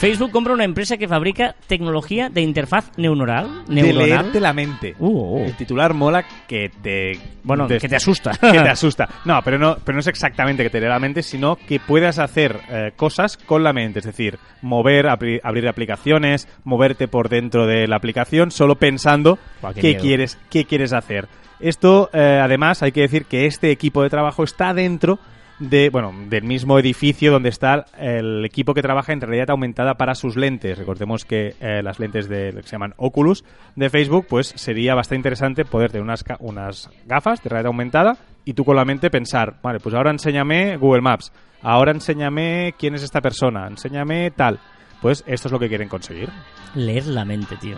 [0.00, 3.66] Facebook compra una empresa que fabrica tecnología de interfaz neuronal.
[3.66, 4.94] De leerte la mente.
[4.98, 5.44] Uh, uh.
[5.44, 7.18] El titular mola que te...
[7.42, 8.30] Bueno, que te asusta.
[8.40, 9.06] que te asusta.
[9.26, 12.18] No, pero no, pero no es exactamente que te lea la mente, sino que puedas
[12.18, 13.98] hacer eh, cosas con la mente.
[13.98, 19.74] Es decir, mover, abrir, abrir aplicaciones, moverte por dentro de la aplicación, solo pensando Buah,
[19.74, 21.28] qué qué, quieres, qué quieres hacer.
[21.60, 25.18] Esto, eh, además, hay que decir que este equipo de trabajo está dentro
[25.60, 30.14] de, bueno, del mismo edificio donde está el equipo que trabaja en realidad aumentada para
[30.14, 30.78] sus lentes.
[30.78, 33.44] Recordemos que eh, las lentes de que se llaman Oculus
[33.76, 38.54] de Facebook, pues sería bastante interesante poder tener unas, unas gafas de realidad aumentada y
[38.54, 43.02] tú con la mente pensar, vale, pues ahora enséñame Google Maps, ahora enséñame quién es
[43.02, 44.58] esta persona, enséñame tal.
[45.00, 46.28] Pues esto es lo que quieren conseguir.
[46.74, 47.76] Leer la mente, tío.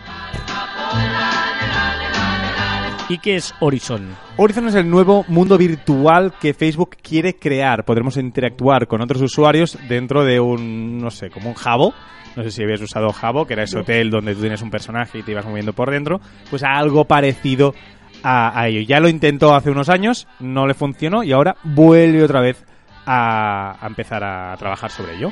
[3.08, 4.16] ¿Y qué es Horizon?
[4.36, 7.84] Horizon es el nuevo mundo virtual que Facebook quiere crear.
[7.84, 11.92] Podremos interactuar con otros usuarios dentro de un, no sé, como un Jabo.
[12.36, 15.18] No sé si habías usado Jabo, que era ese hotel donde tú tienes un personaje
[15.18, 16.20] y te ibas moviendo por dentro.
[16.48, 17.74] Pues algo parecido
[18.22, 18.80] a, a ello.
[18.80, 22.64] Ya lo intentó hace unos años, no le funcionó y ahora vuelve otra vez
[23.04, 25.30] a, a empezar a trabajar sobre ello.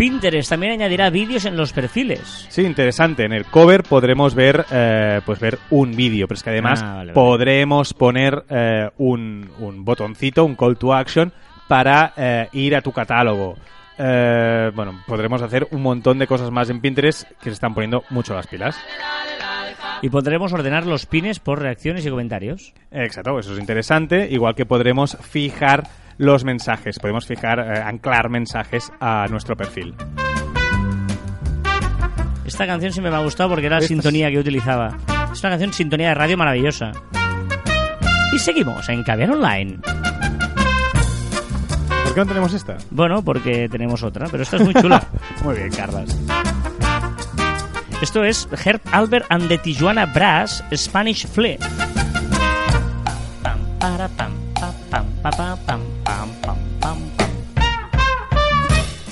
[0.00, 2.46] Pinterest también añadirá vídeos en los perfiles.
[2.48, 3.24] Sí, interesante.
[3.26, 6.86] En el cover podremos ver, eh, pues ver un vídeo, pero es que además Ah,
[6.86, 7.12] vale, vale.
[7.12, 11.30] podremos poner eh, un, un botoncito, un call to action
[11.68, 13.58] para eh, ir a tu catálogo.
[13.98, 18.34] Bueno, podremos hacer un montón de cosas más en Pinterest que se están poniendo mucho
[18.34, 18.74] las pilas.
[20.00, 22.72] Y podremos ordenar los pines por reacciones y comentarios.
[22.90, 24.26] Exacto, eso es interesante.
[24.30, 25.82] Igual que podremos fijar
[26.20, 29.94] los mensajes, podemos fijar, eh, anclar mensajes a nuestro perfil.
[32.44, 34.98] Esta canción siempre me ha gustado porque era la sintonía que utilizaba.
[35.32, 36.92] Es una canción sintonía de radio maravillosa.
[38.34, 39.78] Y seguimos en Caviar Online.
[42.04, 42.76] ¿Por qué no tenemos esta?
[42.90, 45.02] Bueno, porque tenemos otra, pero esta es muy chula.
[45.42, 46.18] Muy bien, Carlas.
[48.02, 51.56] Esto es Herb Albert and the Tijuana Brass Spanish Flea.
[53.42, 55.80] Pam, para, pam, pa, pam, pa, pa, pam, pam, pam,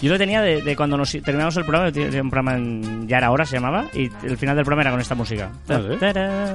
[0.00, 3.30] Yo lo tenía de, de cuando nos terminamos el programa, un programa en Ya era
[3.32, 5.50] hora se llamaba, y el final del programa era con esta música.
[5.68, 5.80] Ah,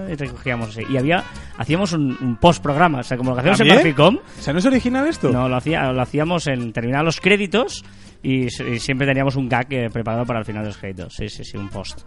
[0.10, 0.84] y recogíamos así.
[0.90, 1.24] Y había,
[1.58, 3.68] hacíamos un, un post-programa, o sea, como lo que hacíamos en.
[3.68, 5.30] Marficom, O sea, ¿no es original esto?
[5.30, 7.84] no, lo, hacía, lo hacíamos en terminar los créditos
[8.22, 11.14] y, y siempre teníamos un gag eh, preparado para el final de los créditos.
[11.14, 12.02] Sí, sí, sí, un post.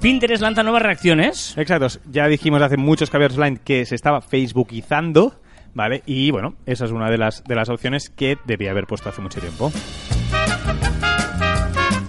[0.00, 1.56] Pinterest lanza nuevas reacciones.
[1.58, 1.88] Exacto.
[2.10, 5.40] Ya dijimos hace muchos caballeros online que se estaba facebookizando,
[5.78, 6.02] ¿vale?
[6.06, 9.22] Y bueno, esa es una de las, de las opciones que debía haber puesto hace
[9.22, 9.72] mucho tiempo.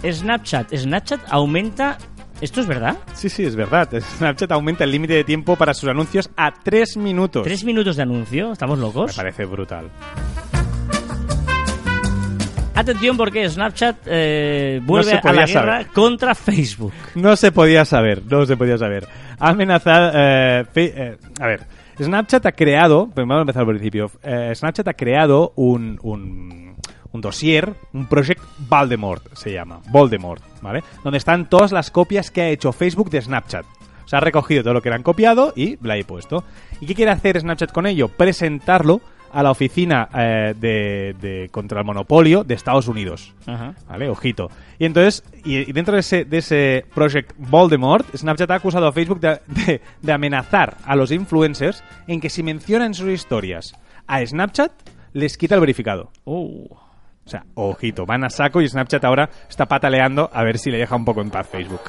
[0.03, 0.75] Snapchat.
[0.75, 1.97] Snapchat aumenta.
[2.41, 2.97] ¿Esto es verdad?
[3.13, 3.89] Sí, sí, es verdad.
[4.17, 7.43] Snapchat aumenta el límite de tiempo para sus anuncios a tres minutos.
[7.43, 8.51] ¿Tres minutos de anuncio?
[8.53, 9.15] ¿Estamos Me locos?
[9.15, 9.89] parece brutal.
[12.73, 15.87] Atención porque Snapchat eh, vuelve a la guerra saber.
[15.87, 16.93] contra Facebook.
[17.13, 19.05] No se podía saber, no se podía saber.
[19.37, 20.11] Ha amenazado...
[20.15, 21.61] eh, eh, a ver,
[21.99, 23.05] Snapchat ha creado...
[23.13, 24.11] pues Vamos a empezar por el principio.
[24.23, 26.75] Eh, Snapchat ha creado un, un,
[27.11, 29.81] un dossier, un Project Voldemort, se llama.
[29.89, 30.83] Voldemort, ¿vale?
[31.03, 33.65] Donde están todas las copias que ha hecho Facebook de Snapchat.
[34.05, 36.43] O sea, ha recogido todo lo que le han copiado y la he puesto.
[36.81, 38.07] ¿Y qué quiere hacer Snapchat con ello?
[38.07, 43.33] Presentarlo a la oficina eh, de, de contra el monopolio de Estados Unidos.
[43.45, 43.73] Ajá.
[43.87, 44.09] ¿Vale?
[44.09, 44.49] Ojito.
[44.77, 48.91] Y entonces, y, y dentro de ese, de ese Project Voldemort, Snapchat ha acusado a
[48.91, 53.73] Facebook de, de- de amenazar a los influencers en que si mencionan sus historias
[54.07, 54.71] a Snapchat,
[55.13, 56.11] les quita el verificado.
[56.23, 56.65] Oh.
[57.25, 60.79] O sea, ojito, van a saco y Snapchat ahora está pataleando a ver si le
[60.79, 61.81] deja un poco en paz Facebook.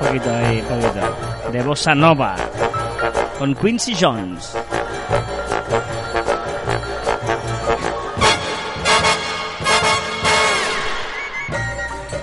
[0.00, 1.50] poquito ahí, poquito.
[1.52, 2.34] De Bossa Nova.
[3.42, 4.56] Con Quincy Jones.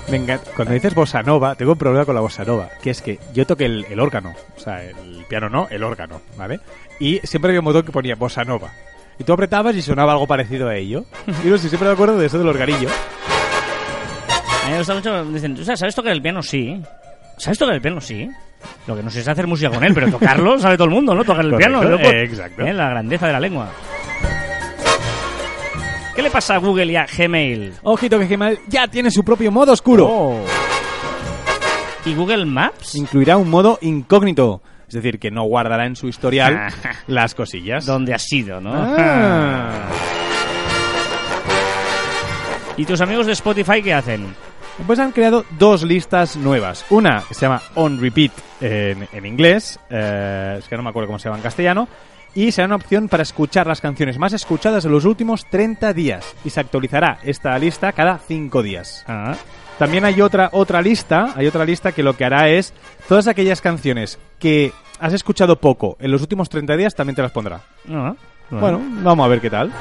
[0.07, 3.19] Venga, cuando dices bossa nova, tengo un problema con la bossa nova, que es que
[3.33, 6.61] yo toqué el, el órgano, o sea, el piano no, el órgano, ¿vale?
[7.01, 8.71] Y siempre había un botón que ponía bossa nova.
[9.17, 11.03] Y tú apretabas y sonaba algo parecido a ello.
[11.43, 12.87] Y no sé, siempre me acuerdo de eso del organillo.
[12.87, 15.25] A mí me gusta mucho.
[15.25, 16.41] Dicen, ¿sabes tocar el piano?
[16.41, 16.81] Sí.
[17.37, 17.99] ¿Sabes tocar el piano?
[17.99, 18.29] Sí.
[18.87, 21.13] Lo que no sé es hacer música con él, pero tocarlo sabe todo el mundo,
[21.13, 21.23] ¿no?
[21.23, 21.89] Tocar el Correcto, piano.
[21.89, 22.03] loco.
[22.03, 22.63] eh, exacto.
[22.65, 23.69] Eh, La grandeza de la lengua.
[26.15, 27.73] ¿Qué le pasa a Google y a Gmail?
[27.83, 30.05] Ojito que Gmail ya tiene su propio modo oscuro.
[30.09, 30.43] Oh.
[32.05, 32.95] ¿Y Google Maps?
[32.95, 36.73] Incluirá un modo incógnito, es decir, que no guardará en su historial
[37.07, 37.85] las cosillas.
[37.85, 38.71] ¿Dónde has sido, no?
[38.75, 39.85] Ah.
[42.75, 44.33] ¿Y tus amigos de Spotify qué hacen?
[44.87, 46.85] Pues han creado dos listas nuevas.
[46.89, 51.07] Una que se llama On Repeat en, en inglés, eh, es que no me acuerdo
[51.07, 51.87] cómo se llama en castellano,
[52.33, 56.35] y será una opción para escuchar las canciones más escuchadas en los últimos 30 días.
[56.43, 59.03] Y se actualizará esta lista cada 5 días.
[59.07, 59.35] Ah,
[59.77, 62.73] También hay otra, otra lista, hay otra lista que lo que hará es
[63.07, 67.31] todas aquellas canciones que has escuchado poco en los últimos 30 días también te las
[67.31, 67.61] pondrá.
[67.85, 68.15] no.
[68.51, 69.71] Bueno, vamos a ver qué tal.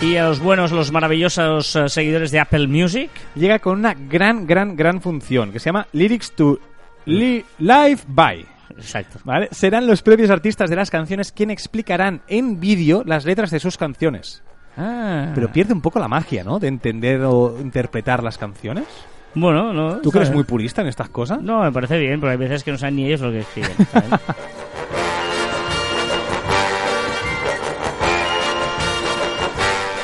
[0.00, 3.10] ¿Y a los buenos, los maravillosos eh, seguidores de Apple Music?
[3.34, 6.60] Llega con una gran, gran, gran función que se llama Lyrics to
[7.06, 8.46] Li- Live By.
[8.76, 9.18] Exacto.
[9.24, 9.48] ¿Vale?
[9.50, 13.76] Serán los propios artistas de las canciones quienes explicarán en vídeo las letras de sus
[13.76, 14.42] canciones.
[14.76, 15.32] Ah.
[15.34, 16.60] Pero pierde un poco la magia, ¿no?
[16.60, 18.84] De entender o interpretar las canciones.
[19.34, 19.96] Bueno, no.
[19.96, 21.42] ¿Tú que eres muy purista en estas cosas?
[21.42, 23.72] No, me parece bien, pero hay veces que no saben ni ellos lo que escriben.
[23.92, 24.10] ¿sabes?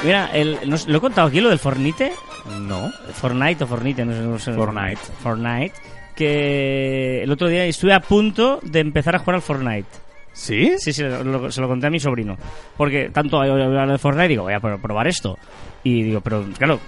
[0.05, 2.13] Mira, el, no sé, ¿lo he contado aquí lo del Fornite?
[2.61, 2.91] No.
[3.15, 4.21] Fortnite o Fornite, no sé.
[4.23, 4.99] No sé Fortnite.
[5.23, 5.73] Fortnite.
[6.15, 9.89] Que el otro día estuve a punto de empezar a jugar al Fortnite.
[10.33, 10.75] ¿Sí?
[10.79, 12.37] Sí, sí, lo- se lo conté a mi sobrino.
[12.77, 15.39] Porque tanto hablar de Fortnite, digo, voy a pro- probar esto.
[15.83, 16.81] Y digo, pero claro,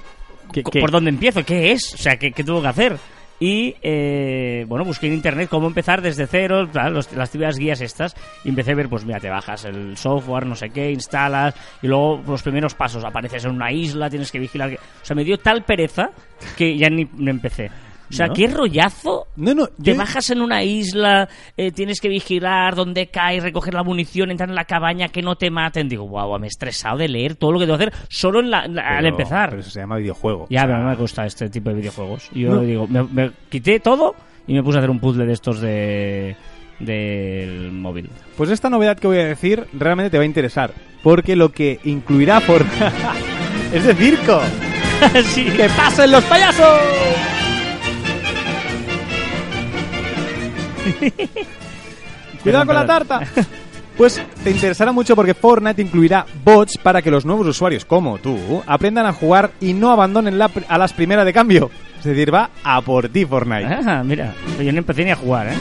[0.53, 0.81] ¿Qué- co- qué?
[0.81, 1.45] ¿por dónde empiezo?
[1.45, 1.95] ¿Qué es?
[1.95, 2.97] O sea, ¿qué, qué tengo que hacer?
[3.39, 8.15] Y, eh, bueno, busqué en internet cómo empezar desde cero, los- las típicas guías estas,
[8.45, 11.87] y empecé a ver, pues mira, te bajas el software, no sé qué, instalas, y
[11.87, 14.71] luego los primeros pasos, apareces en una isla, tienes que vigilar.
[14.71, 16.11] que- O sea, me dio tal pereza
[16.57, 17.71] que ya ni ni empecé.
[18.09, 18.35] O sea, ¿No?
[18.35, 19.67] qué rollazo No, no.
[19.67, 24.31] te yo- bajas en una isla, eh, tienes que vigilar dónde cae, recoger la munición,
[24.31, 25.89] entrar en la cabaña, que no te maten.
[25.89, 28.51] Digo, guau, me he estresado de leer todo lo que tengo que hacer solo en
[28.51, 29.51] la- al empezar.
[29.51, 30.47] Pero eso se llama videojuego.
[30.51, 32.31] ya, O sea, pero a mí me gusta este tipo de videojuegos.
[32.33, 32.61] Yo No.
[32.61, 34.15] digo, me, me quité todo
[34.47, 36.37] y me puse a hacer un puzzle de estos de
[36.79, 38.11] del móvil.
[38.37, 40.73] Pues esta novedad que voy a decir realmente te va a interesar.
[41.03, 42.63] Porque lo que incluirá por...
[43.73, 44.41] ¡Es de circo!
[45.25, 45.45] sí.
[45.57, 46.81] ¡Que pasen los payasos!
[52.43, 53.21] ¡Cuidado con la tarta!
[53.97, 58.63] Pues te interesará mucho porque Fortnite incluirá bots para que los nuevos usuarios como tú
[58.67, 61.71] aprendan a jugar y no abandonen la, a las primeras de cambio.
[61.99, 63.65] Es decir, va a por ti Fortnite.
[63.65, 65.57] Ah, mira, yo no empecé ni a jugar, ¿eh?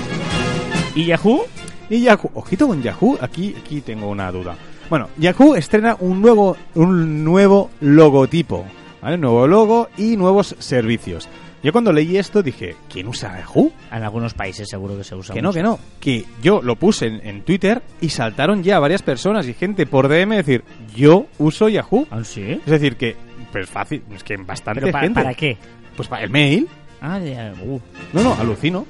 [0.96, 1.46] ¿Y Yahoo?
[1.90, 4.56] Y Yahoo, ojito con Yahoo, aquí, aquí tengo una duda.
[4.90, 8.66] Bueno, Yahoo estrena un nuevo, un nuevo logotipo,
[9.02, 9.18] ¿vale?
[9.18, 11.30] Nuevo logo y nuevos servicios.
[11.66, 13.72] Yo cuando leí esto dije, ¿quién usa Yahoo?
[13.92, 15.34] En algunos países seguro que se usa.
[15.34, 15.80] Que no, que no.
[16.00, 20.08] Que yo lo puse en, en Twitter y saltaron ya varias personas y gente por
[20.08, 20.64] DM decir,
[20.96, 22.06] yo uso Yahoo.
[22.12, 22.44] ¿Ah, sí?
[22.52, 23.16] Es decir, que,
[23.52, 25.16] pues fácil, es que bastante ¿Pero pa- gente.
[25.24, 25.58] para qué?
[25.96, 26.68] Pues para el mail.
[27.02, 27.82] Ah, ya, uh.
[28.14, 28.86] No, no, alucino.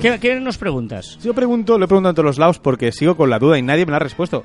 [0.00, 1.18] ¿Qué, qué nos preguntas?
[1.24, 3.62] Yo pregunto, lo he preguntado en todos los lados porque sigo con la duda y
[3.62, 4.44] nadie me la ha respuesto.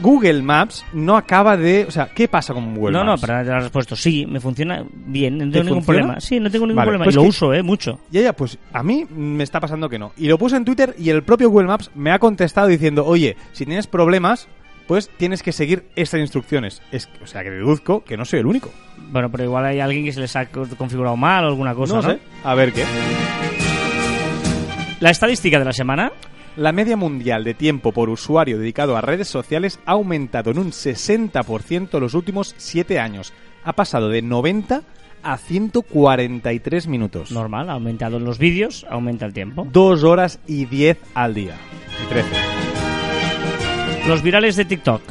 [0.00, 1.84] Google Maps no acaba de...
[1.86, 3.20] O sea, ¿qué pasa con Google no, no, Maps?
[3.20, 3.96] para nada te la has respuesto.
[3.96, 6.00] Sí, me funciona bien, no ¿Te tengo ningún funciona?
[6.00, 6.20] problema.
[6.20, 7.04] Sí, no tengo ningún Vale, problema.
[7.04, 7.62] pues y lo uso, ¿eh?
[7.62, 8.00] Mucho.
[8.10, 10.12] Ya, ya, pues a mí me está pasando que no.
[10.16, 13.36] Y lo puse en Twitter y el propio Google Maps me ha contestado diciendo, oye,
[13.52, 14.48] si tienes problemas,
[14.86, 16.82] pues tienes que seguir estas instrucciones.
[16.90, 18.70] Es, o sea, que deduzco que no soy el único.
[19.12, 21.96] Bueno, pero igual hay alguien que se les ha co- configurado mal o alguna cosa,
[21.96, 22.02] ¿no?
[22.02, 22.18] no sé.
[22.44, 22.84] A ver qué.
[25.00, 26.12] La estadística de la semana.
[26.56, 30.72] La media mundial de tiempo por usuario dedicado a redes sociales ha aumentado en un
[30.72, 33.32] 60% los últimos 7 años.
[33.62, 34.82] Ha pasado de 90
[35.22, 37.30] a 143 minutos.
[37.30, 39.66] Normal, ha aumentado en los vídeos, aumenta el tiempo.
[39.70, 41.54] 2 horas y 10 al día.
[42.04, 42.28] Y 13.
[44.08, 45.02] Los virales de TikTok.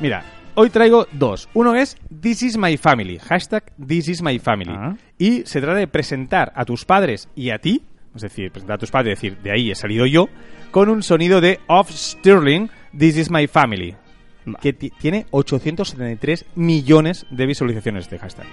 [0.00, 1.48] Mira, hoy traigo dos.
[1.52, 3.18] Uno es This is my family.
[3.18, 4.72] Hashtag This is my family.
[4.74, 4.96] Ah.
[5.18, 7.82] Y se trata de presentar a tus padres y a ti,
[8.16, 10.28] es decir, presentar a tus padres y decir, de ahí he salido yo,
[10.70, 13.94] con un sonido de Off Sterling, This is my family.
[14.48, 14.58] Va.
[14.60, 18.46] Que ti- tiene 873 millones de visualizaciones este hashtag.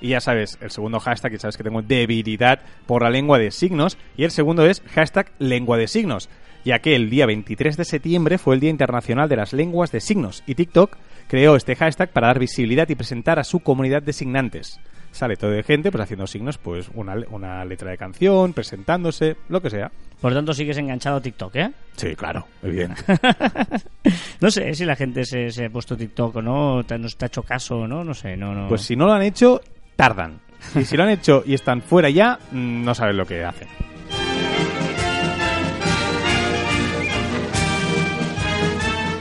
[0.00, 3.50] Y ya sabes, el segundo hashtag, ya sabes que tengo debilidad por la lengua de
[3.50, 3.98] signos.
[4.16, 6.28] Y el segundo es hashtag lengua de signos,
[6.64, 10.00] ya que el día 23 de septiembre fue el Día Internacional de las Lenguas de
[10.00, 10.44] Signos.
[10.46, 14.78] Y TikTok creó este hashtag para dar visibilidad y presentar a su comunidad de signantes.
[15.10, 19.60] Sale todo de gente pues haciendo signos, pues una, una letra de canción, presentándose, lo
[19.60, 19.90] que sea.
[20.20, 21.70] Por tanto, sigues enganchado a TikTok, ¿eh?
[21.96, 23.02] Sí, claro, evidente.
[24.40, 27.24] no sé si la gente se, se ha puesto TikTok o no, te, nos te
[27.24, 28.68] ha hecho caso o no, no sé, no, no.
[28.68, 29.60] Pues si no lo han hecho,
[29.96, 30.40] tardan.
[30.74, 33.68] Y si lo han hecho y están fuera ya, mm, no saben lo que hacen.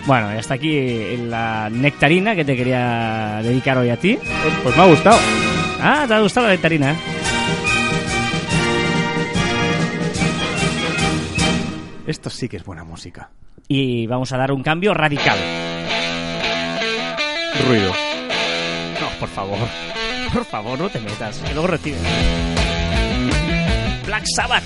[0.08, 4.18] Bueno, y hasta aquí la nectarina que te quería dedicar hoy a ti.
[4.18, 5.18] Pues, pues me ha gustado.
[5.82, 6.96] Ah, te ha gustado la nectarina.
[12.08, 13.30] Esto sí que es buena música.
[13.68, 15.38] Y vamos a dar un cambio radical.
[17.68, 17.92] Ruido.
[19.02, 19.58] No, por favor.
[20.34, 21.38] Por favor, no te metas.
[21.40, 21.98] Que luego recibe.
[24.06, 24.64] Black Sabbath.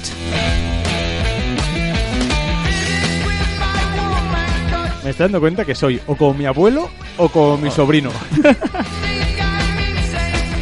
[5.04, 8.12] Me estoy dando cuenta que soy o como mi abuelo o como mi sobrino.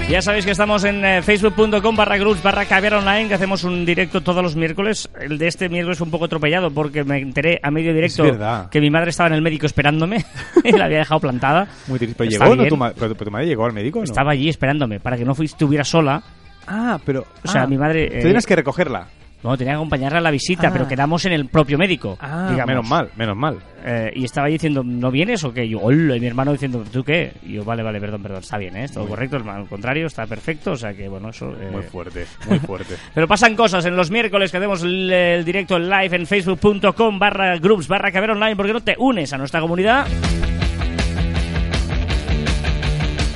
[0.09, 3.85] Ya sabéis que estamos en eh, facebook.com barra groups barra caviar online, que hacemos un
[3.85, 5.07] directo todos los miércoles.
[5.21, 8.31] El de este miércoles fue un poco atropellado porque me enteré a medio directo Es
[8.31, 8.69] verdad.
[8.71, 10.25] que mi madre estaba en el médico esperándome
[10.63, 11.67] y la había dejado plantada.
[11.87, 12.15] Muy triste.
[12.17, 12.61] Pero Está llegó, ¿no?
[12.63, 12.69] bien.
[12.69, 14.05] Tu, ma- pero, pero tu madre llegó al médico, ¿no?
[14.05, 16.23] Estaba allí esperándome para que no fui- estuviera sola.
[16.67, 17.25] Ah, pero...
[17.43, 19.07] O sea, ah, mi madre, eh, Tú tienes que recogerla.
[19.41, 20.71] No, tenía que acompañarla a la visita, Ah.
[20.73, 22.17] pero quedamos en el propio médico.
[22.19, 22.67] Ah, digamos.
[22.67, 23.57] menos mal, menos mal.
[23.85, 25.63] Eh, y estaba ahí diciendo, ¿no vienes o qué?
[25.63, 27.31] Y yo, hola, y mi hermano diciendo, ¿tú qué?
[27.43, 28.87] Y yo, vale, vale, perdón, perdón, está bien, ¿eh?
[28.93, 31.51] Todo correcto, al contrario, está perfecto, o sea que, bueno, eso...
[31.59, 32.95] eh, Muy fuerte, muy fuerte.
[33.13, 37.17] Pero pasan cosas en los miércoles que hacemos el, el directo en live en facebook.com
[37.17, 40.05] barra groups barra caber online porque no te unes a nuestra comunidad.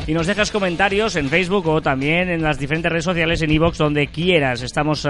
[0.06, 3.78] Y nos dejas comentarios en Facebook o también en las diferentes redes sociales, en iVoox,
[3.78, 4.62] donde quieras.
[4.62, 5.08] Estamos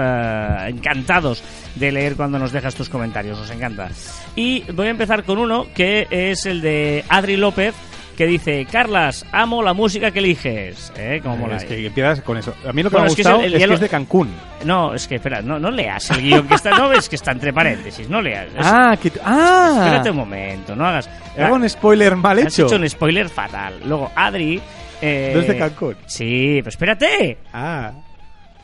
[0.68, 1.42] encantados
[1.74, 3.88] de leer cuando nos dejas tus comentarios, nos encanta.
[4.36, 7.74] Y voy a empezar con uno que es el de Adri López,
[8.16, 10.92] que dice, Carlas, amo la música que eliges.
[10.96, 11.18] ¿Eh?
[11.24, 11.56] ¿Cómo mola?
[11.56, 12.54] es que empiezas con eso.
[12.64, 13.74] A mí lo que Bueno, me ha es que es gustado el- el es, que
[13.74, 14.28] es de Cancún.
[14.64, 17.32] No, es que espera, no, no leas el guion que está, no ves que está
[17.32, 18.46] entre paréntesis, no leas.
[18.60, 19.10] Ah, que...
[19.24, 19.80] ¡Ah!
[19.82, 21.10] Espérate un momento, no hagas.
[21.36, 22.66] Hago un spoiler mal Has hecho.
[22.66, 23.74] hecho un spoiler fatal.
[23.84, 24.60] Luego, Adri.
[25.02, 25.96] Eh, ¿No es de Cancún?
[26.06, 27.38] Sí, pero espérate.
[27.52, 27.92] Ah.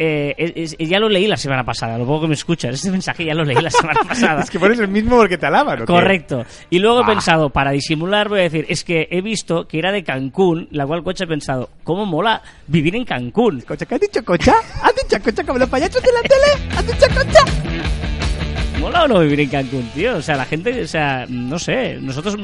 [0.03, 2.75] Eh, es- es- ya lo leí la semana pasada, lo poco que me escuchas.
[2.75, 4.41] Este mensaje ya lo leí la semana pasada.
[4.43, 5.93] Es que pones el mismo porque te alaban, ¿o qué?
[5.93, 6.47] Correcto.
[6.71, 7.09] Y luego he Bah.
[7.09, 10.87] pensado, para disimular, voy a decir, es que he visto que era de Cancún, la
[10.87, 13.61] cual coche he pensado, ¿cómo mola vivir en Cancún?
[13.61, 14.55] Cocha, ¿qué has dicho, Cocha?
[14.83, 16.71] ¿Has dicho, Cocha, como los payasos de la tele?
[16.79, 18.20] ¿Has dicho, Cocha?
[18.81, 20.17] ¿Mola o no vivir en Cancún, tío?
[20.17, 22.37] O sea, la gente, o sea, no sé, nosotros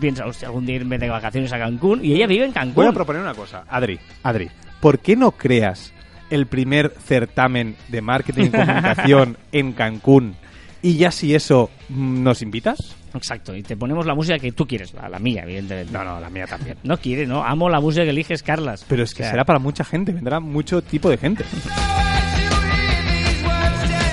[0.00, 2.64] piensamos, hostia, algún día irme de vacaciones a Cancún y ella vive en Voy a
[2.64, 2.94] Cancún.
[2.94, 3.64] proponer una cosa.
[3.68, 4.48] Adri, Adri,
[4.80, 5.92] ¿por qué no creas
[6.30, 10.36] el primer certamen de marketing y comunicación en Cancún
[10.80, 12.94] y ya si eso mm, nos invitas?
[13.12, 15.92] Exacto, y te ponemos la música que tú quieres, la, la mía, evidentemente.
[15.92, 16.76] No, no, la mía también.
[16.84, 17.44] No quiere, ¿no?
[17.44, 18.86] Amo la música que eliges, Carlas.
[18.88, 21.44] Pero es que O sea, será para mucha gente, vendrá mucho tipo de gente.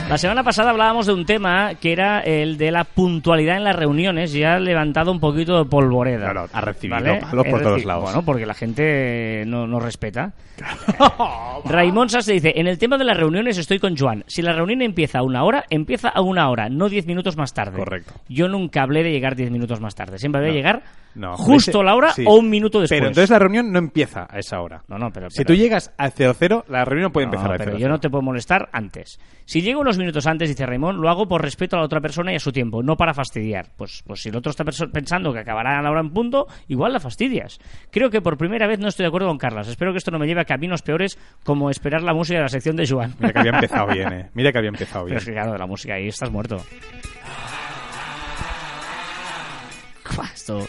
[0.10, 3.76] La semana pasada hablábamos de un tema que era el de la puntualidad en las
[3.76, 6.32] reuniones y ha levantado un poquito de polvoreda.
[6.32, 7.20] Claro, ha recibido ¿vale?
[7.20, 8.04] palos por todos lados.
[8.06, 10.32] Bueno, porque la gente no, no respeta.
[11.66, 14.24] Raimón Sase dice, en el tema de las reuniones estoy con Joan.
[14.28, 17.54] Si la reunión empieza a una hora, empieza a una hora, no diez minutos más
[17.54, 17.78] tarde.
[17.78, 18.14] Correcto.
[18.30, 20.20] Yo nunca hablé de llegar diez minutos más tarde.
[20.20, 20.54] Siempre de No.
[20.54, 20.84] llegar
[21.18, 22.24] No, justo a la hora sí.
[22.28, 22.98] o un minuto después.
[23.00, 24.84] Pero entonces la reunión no empieza a esa hora.
[24.88, 25.30] No, no, pero...
[25.30, 27.80] Si pero- tú llegas al 00, la reunión puede No, empezar al pero 00.
[27.82, 29.20] yo no te puedo molestar antes.
[29.46, 32.32] Si llego unos minutos antes, dice Raymond, lo hago por respeto a la otra persona
[32.32, 33.72] y a su tiempo, no para fastidiar.
[33.76, 36.94] Pues, pues si el otro está pensando que acabará a la hora en punto, igual
[36.94, 37.58] la fastidias.
[37.92, 39.68] Creo que por primera vez no estoy de acuerdo con Carlas.
[39.68, 42.50] Espero que esto no me lleve a caminos peores como esperar la música de la
[42.50, 43.16] sección de Joan.
[43.20, 44.30] Mira que había empezado bien, eh.
[44.36, 45.18] Mira que había empezado Pero bien.
[45.18, 46.58] es que claro, de la música ahí estás muerto.
[50.34, 50.60] Esto...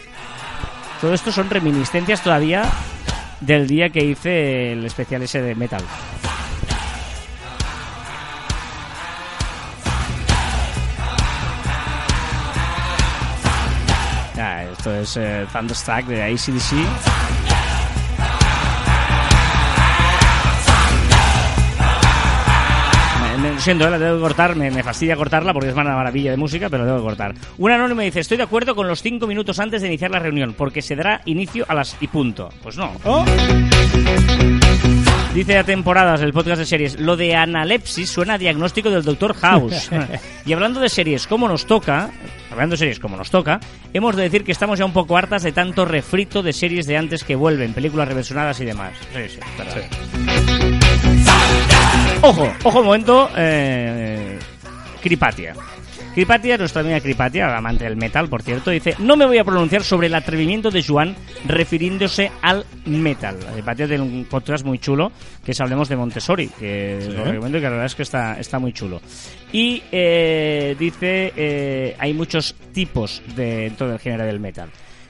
[1.01, 2.63] Todo esto son reminiscencias todavía
[3.39, 5.81] del día que hice el especial ese de metal.
[14.37, 17.28] Ah, esto es eh, Thunderstruck de ACDC.
[23.59, 26.31] Lo siento, eh, la tengo que cortar, me, me fastidia cortarla porque es una maravilla
[26.31, 27.35] de música, pero la tengo que cortar.
[27.57, 30.53] Un anónimo dice, estoy de acuerdo con los cinco minutos antes de iniciar la reunión,
[30.53, 32.47] porque se dará inicio a las y punto.
[32.63, 32.93] Pues no.
[33.03, 33.25] Oh,
[35.33, 39.33] Dice a temporadas el podcast de series, lo de analepsis suena a diagnóstico del Dr.
[39.35, 39.89] House.
[40.45, 42.11] y hablando de series como nos toca,
[42.51, 43.59] hablando de series como nos toca,
[43.93, 46.95] hemos de decir que estamos ya un poco hartas de tanto refrito de series de
[46.95, 48.93] antes que vuelven, películas reversionadas y demás.
[49.13, 50.78] Sí, sí.
[52.21, 54.37] Ojo, ojo un momento, eh,
[55.01, 55.53] Cripatia.
[56.13, 59.83] Cripatia, nuestra amiga Cripatia, amante del metal, por cierto, dice, no me voy a pronunciar
[59.83, 61.15] sobre el atrevimiento de Juan
[61.45, 63.37] refiriéndose al metal.
[63.53, 65.13] Cripatia tiene un podcast muy chulo,
[65.45, 68.37] que es Hablemos de Montessori, que lo recomiendo y que la verdad es que está,
[68.37, 68.99] está muy chulo.
[69.53, 74.69] Y eh, dice, eh, hay muchos tipos de, dentro del género del metal.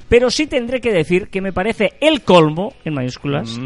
[0.10, 3.60] Pero sí tendré que decir que me parece el colmo, en mayúsculas,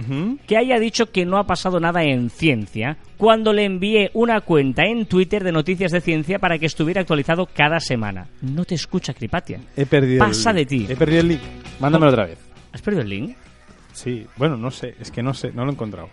[0.46, 4.84] que haya dicho que no ha pasado nada en ciencia cuando le envié una cuenta
[4.84, 8.28] en Twitter de noticias de ciencia para que estuviera actualizado cada semana.
[8.42, 9.62] No te escucha, Cripatia.
[9.78, 10.86] He perdido Pasa el de ti.
[10.90, 11.42] He perdido el link.
[11.80, 12.38] Mándamelo otra vez.
[12.74, 13.38] ¿Has perdido el link?
[13.94, 14.96] Sí, bueno, no sé.
[15.00, 15.52] Es que no sé.
[15.54, 16.10] No lo he encontrado.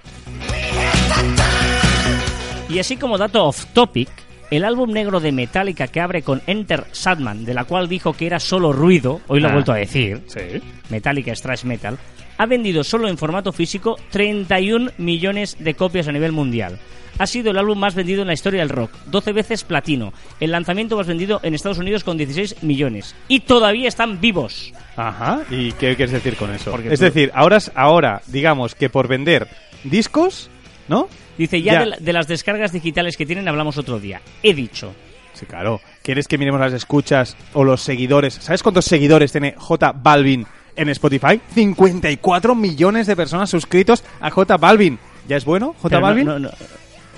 [2.68, 4.08] Y así como dato off topic,
[4.50, 8.26] el álbum negro de Metallica que abre con Enter Sadman, de la cual dijo que
[8.26, 9.54] era solo ruido, hoy lo ha Ah.
[9.54, 10.60] vuelto a decir, Sí.
[10.88, 11.98] Metallica es thrash metal,
[12.38, 16.78] ha vendido solo en formato físico 31 millones de copias a nivel mundial.
[17.18, 20.14] Ha sido el álbum más vendido en la historia del rock, 12 veces platino.
[20.40, 23.14] El lanzamiento más vendido en Estados Unidos con 16 millones.
[23.28, 24.72] Y todavía están vivos.
[24.96, 25.42] Ajá.
[25.50, 26.70] ¿Y qué quieres decir con eso?
[26.70, 29.48] Porque es tú- decir, ahora, ahora, digamos que por vender
[29.84, 30.48] discos,
[30.88, 31.08] ¿no?
[31.40, 31.80] Dice, ya, Ya.
[31.80, 34.20] De, la- de las descargas digitales que tienen hablamos otro día.
[34.42, 34.94] He dicho.
[35.32, 35.80] Sí, claro.
[36.02, 38.34] ¿Quieres que miremos las escuchas o los seguidores?
[38.34, 41.40] ¿Sabes cuántos seguidores tiene J Balvin en Spotify?
[41.54, 44.98] 54 millones de personas suscritos a J Balvin.
[45.28, 46.26] ¿Ya es bueno, J Pero no- Balvin?
[46.26, 46.50] no- no-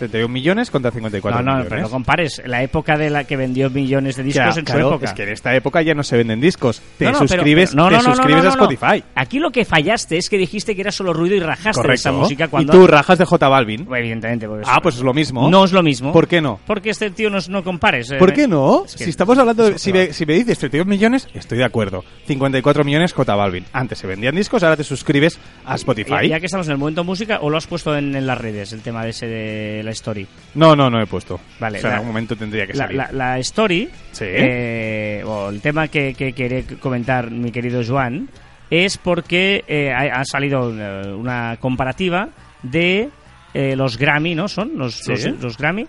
[0.08, 1.68] 31 millones contra 54 No, no, millones.
[1.70, 4.72] pero no compares la época de la que vendió millones de discos Ya, en su
[4.72, 5.06] claro, época.
[5.06, 6.80] Es que en esta época ya no se venden discos.
[6.98, 8.48] Te No, no, pero- suscribes, pero- no, te suscribes a.
[8.48, 9.04] Spotify.
[9.14, 11.94] Aquí lo que fallaste es que dijiste que era solo ruido y rajaste de Correcto.
[11.94, 12.72] esa música cuando...
[12.72, 13.84] Y tú rajas de J Balvin.
[13.84, 14.46] Bueno, Evidentemente.
[14.46, 15.48] porque Ah, pues es lo mismo.
[15.50, 16.12] No es lo mismo.
[16.12, 16.60] ¿Por qué no?
[16.66, 18.10] Porque este tío no, no compares.
[18.10, 18.84] eh, ¿Por qué no?
[18.84, 19.78] es que- si estamos hablando de.
[19.78, 22.04] Si me, si me dices 32 millones, estoy de acuerdo.
[22.26, 23.64] 54 millones J Balvin.
[23.72, 26.10] Antes se vendían discos, ahora te suscribes a Spotify.
[26.10, 28.38] Ya, ya que estamos en el momento música, ¿o lo has puesto en, en las
[28.38, 30.26] redes, el tema de ese de la story?
[30.54, 31.40] No, no, no he puesto.
[31.60, 32.96] Vale, O sea, la- en algún momento tendría que La, salir.
[32.96, 34.24] la- la story, Sí.
[34.28, 38.28] eh, o el tema que, que quiere comentar mi querido Joan,
[38.70, 42.28] es porque eh, ha, ha salido eh, una comparativa
[42.62, 43.08] de
[43.54, 44.48] eh, los Grammy, ¿no?
[44.48, 45.10] ¿Son los, Sí.
[45.10, 45.86] los, los Grammy?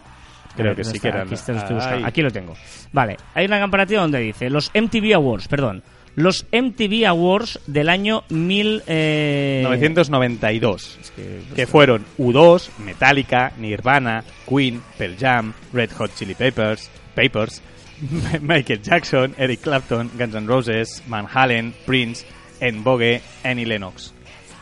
[0.56, 1.02] Creo ver, que ¿dónde sí está?
[1.02, 1.34] que eran.
[1.34, 2.06] Estoy buscando.
[2.08, 2.54] Aquí lo tengo.
[2.92, 5.82] Vale, hay una comparativa donde dice los MTV Awards, perdón,
[6.16, 8.84] los MTV Awards del año 1000...
[8.88, 10.98] eh, 992.
[11.02, 17.62] es que- Que fueron U2, Metallica, Nirvana, Queen, Pearl Jam, Red Hot Chili Peppers, Papers,
[18.42, 22.26] Michael Jackson, Eric Clapton, Guns N' Roses, Van Halen, Prince,
[22.60, 24.14] En Vogue, Annie Lennox.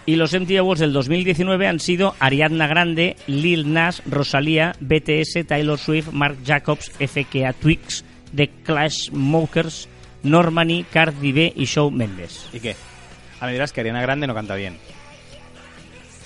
[0.06, 5.78] Y los MTV Awards del 2019 han sido Ariadna Grande, Lil Nas, Rosalía, BTS, Taylor
[5.78, 8.04] Swift, Mark Jacobs, FKA Twigs,
[8.36, 9.88] The Clash Smokers,
[10.24, 12.48] Normani, Cardi B y Shawn Mendes.
[12.54, 12.76] ¿Y qué?
[13.40, 14.78] Ah, me dirás que Ariana Grande no canta bien.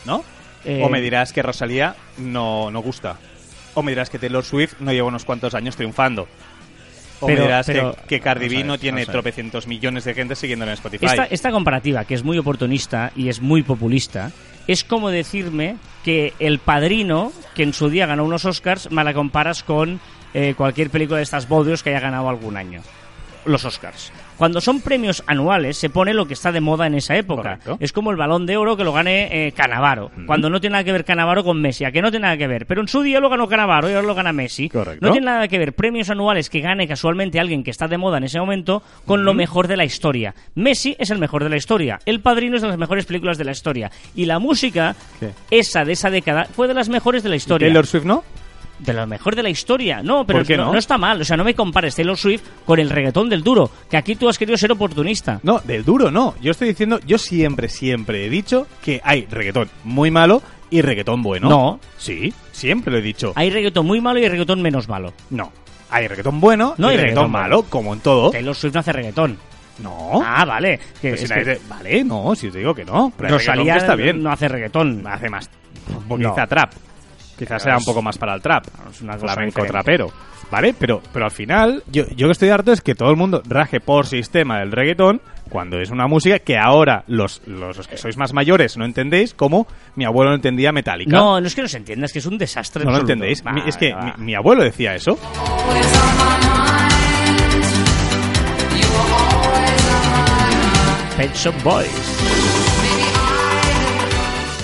[0.05, 0.23] ¿No?
[0.65, 3.17] Eh, O me dirás que Rosalía no, no gusta.
[3.73, 6.27] O me dirás que Taylor Swift no lleva unos cuantos años triunfando.
[7.21, 9.07] O Pero- me dirás pero- que, que Cardi B no tiene ver.
[9.07, 11.05] tropecientos millones de gente siguiéndola en Spotify.
[11.05, 14.31] Esta, esta comparativa, que es muy oportunista y es muy populista,
[14.67, 19.13] es como decirme que El Padrino, que en su día ganó unos Oscars, me la
[19.13, 19.99] comparas con
[20.33, 22.81] eh, cualquier película de estas bodios que haya ganado algún año.
[23.45, 24.11] Los Oscars.
[24.37, 27.41] Cuando son premios anuales, se pone lo que está de moda en esa época.
[27.43, 27.77] Correcto.
[27.79, 30.11] Es como el balón de oro que lo gane eh, Canavaro.
[30.25, 31.85] Cuando no tiene nada que ver Canavaro con Messi.
[31.85, 32.65] A que no tiene nada que ver.
[32.65, 34.67] Pero en su día lo ganó Canavaro y ahora lo gana Messi.
[34.69, 35.05] Correcto.
[35.05, 38.17] No tiene nada que ver premios anuales que gane casualmente alguien que está de moda
[38.17, 40.35] en ese momento con lo mejor de la historia.
[40.55, 41.99] Messi es el mejor de la historia.
[42.05, 43.91] El Padrino es de las mejores películas de la historia.
[44.15, 45.29] Y la música, ¿Qué?
[45.51, 47.67] esa de esa década, fue de las mejores de la historia.
[47.67, 48.23] Taylor Swift no.
[48.79, 50.01] De lo mejor de la historia.
[50.03, 50.73] No, pero ¿Por qué no, no?
[50.73, 51.21] no está mal.
[51.21, 53.69] O sea, no me compares Taylor Swift con el reggaetón del duro.
[53.89, 55.39] Que aquí tú has querido ser oportunista.
[55.43, 56.35] No, del duro no.
[56.41, 61.23] Yo estoy diciendo, yo siempre, siempre he dicho que hay reggaetón muy malo y reggaetón
[61.23, 61.47] bueno.
[61.49, 61.79] No.
[61.97, 63.31] Sí, siempre lo he dicho.
[63.35, 65.13] Hay reggaetón muy malo y reggaetón menos malo.
[65.29, 65.51] No.
[65.89, 68.31] Hay reggaetón bueno No y hay reggaetón reggaetón malo, como en todo.
[68.31, 69.37] Taylor Swift no hace reggaetón.
[69.81, 70.21] No.
[70.23, 70.79] Ah, vale.
[71.01, 73.11] Que, Pues si que Vale, no, si te digo que no.
[73.15, 74.21] Pero Rosalía que está bien.
[74.21, 75.05] no hace reggaetón.
[75.07, 75.49] Hace más.
[76.07, 76.33] Porque No.
[76.33, 76.71] quizá trap.
[77.37, 78.65] Quizás sea un poco más para el trap.
[78.89, 79.71] es una cosa Flamenco diferente.
[79.71, 80.11] trapero.
[80.51, 80.75] ¿Vale?
[80.77, 83.79] Pero, pero al final, yo, yo que estoy harto es que todo el mundo raje
[83.79, 85.19] por sistema del reggaetón
[85.49, 89.33] cuando es una música que ahora los, los, los que sois más mayores no entendéis
[89.33, 91.11] como mi abuelo no entendía Metallica.
[91.17, 92.85] No, no es que no se entienda, es que es un desastre.
[92.85, 93.43] No lo entendéis.
[93.43, 95.17] Mi- es que mi, mi abuelo decía eso.
[101.17, 101.89] Pet Shop Boys.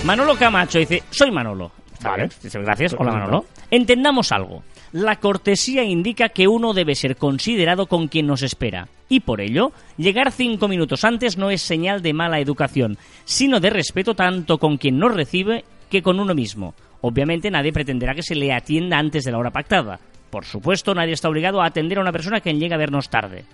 [0.04, 1.70] Manolo Camacho dice, soy Manolo.
[2.02, 2.30] Está Vale.
[2.42, 3.44] bien, Gracias, hola Manolo.
[3.70, 4.64] Entendamos algo.
[4.90, 8.88] La cortesía indica que uno debe ser considerado con quien nos espera.
[9.08, 13.70] Y por ello, llegar cinco minutos antes no es señal de mala educación, sino de
[13.70, 16.74] respeto tanto con quien nos recibe que con uno mismo.
[17.02, 20.00] Obviamente nadie pretenderá que se le atienda antes de la hora pactada.
[20.28, 23.44] Por supuesto, nadie está obligado a atender a una persona que llega a vernos tarde.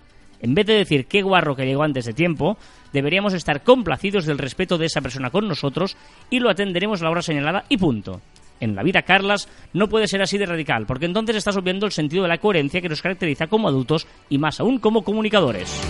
[0.41, 2.57] En vez de decir qué guarro que llegó antes de tiempo,
[2.93, 5.97] deberíamos estar complacidos del respeto de esa persona con nosotros
[6.31, 8.21] y lo atenderemos a la hora señalada y punto.
[8.61, 11.93] En la vida, Carlas, no puede ser así de radical, porque entonces estás obviando el
[11.93, 15.81] sentido de la coherencia que nos caracteriza como adultos y más aún como comunicadores.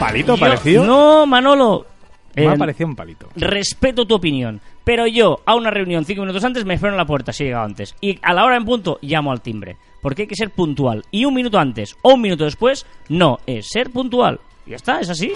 [0.00, 0.84] ¿Palito Yo- parecido?
[0.84, 1.86] No, Manolo.
[2.36, 3.28] Me ha Eh, parecido un palito.
[3.34, 7.04] Respeto tu opinión, pero yo a una reunión cinco minutos antes me espero en la
[7.06, 7.96] puerta si he llegado antes.
[8.00, 9.76] Y a la hora en punto llamo al timbre.
[10.00, 11.04] Porque hay que ser puntual.
[11.10, 14.40] Y un minuto antes o un minuto después no es ser puntual.
[14.66, 15.32] Y ya está, es así.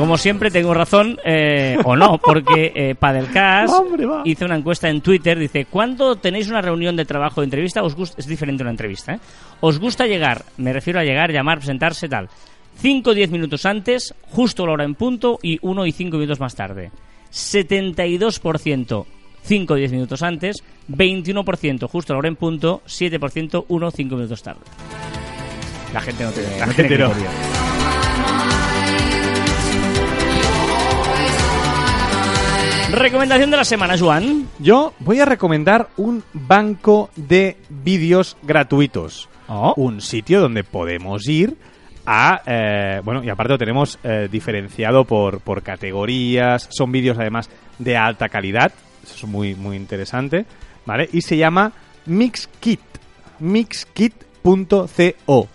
[0.00, 3.74] Como siempre tengo razón, eh, o no, porque eh, Padelcast
[4.24, 7.82] hizo una encuesta en Twitter, dice, ¿cuándo tenéis una reunión de trabajo de entrevista?
[7.82, 9.20] Os gusta, es diferente una entrevista, ¿eh?
[9.60, 10.46] ¿Os gusta llegar?
[10.56, 12.30] Me refiero a llegar, llamar, presentarse, tal.
[12.76, 16.16] 5 o 10 minutos antes, justo a la hora en punto, y 1 y 5
[16.16, 16.90] minutos más tarde.
[17.32, 19.06] 72%
[19.42, 23.90] 5 o 10 minutos antes, 21% justo a la hora en punto, 7% 1 o
[23.90, 24.60] 5 minutos tarde.
[25.92, 27.10] La gente no tiene, La no tiene gente no.
[27.10, 27.30] criterio.
[32.92, 34.48] Recomendación de la semana, Joan.
[34.58, 39.28] Yo voy a recomendar un banco de vídeos gratuitos.
[39.48, 39.74] Oh.
[39.76, 41.56] Un sitio donde podemos ir
[42.12, 42.42] a...
[42.46, 46.68] eh, bueno, y aparte lo tenemos eh, diferenciado por, por categorías.
[46.70, 47.48] Son vídeos además
[47.78, 48.72] de alta calidad.
[49.02, 50.44] Eso es muy, muy interesante.
[50.86, 51.08] ¿Vale?
[51.12, 51.72] Y se llama
[52.06, 52.80] Mixkit.
[53.38, 55.48] Mixkit.co.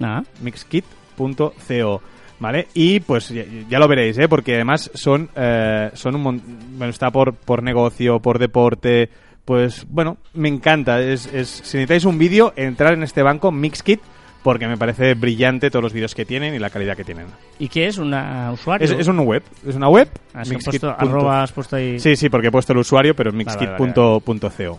[0.00, 2.02] Ah, mixkit.co.
[2.40, 2.68] ¿Vale?
[2.72, 4.28] Y pues ya, ya lo veréis, ¿eh?
[4.28, 6.42] Porque además son, eh, son un mon-
[6.78, 9.10] Bueno, está por, por negocio, por deporte.
[9.44, 11.00] Pues bueno, me encanta.
[11.00, 14.00] Es, es, si necesitáis un vídeo, entrar en este banco, Mixkit,
[14.42, 17.26] porque me parece brillante todos los vídeos que tienen y la calidad que tienen.
[17.58, 17.98] ¿Y qué es?
[17.98, 18.84] ¿Un usuario?
[18.84, 20.08] Es, es una web, es una web.
[20.34, 21.98] Ah, puesto, arroba, has puesto ahí...
[22.00, 24.78] Sí, sí, porque he puesto el usuario, pero Vale, vale, mixkit.co.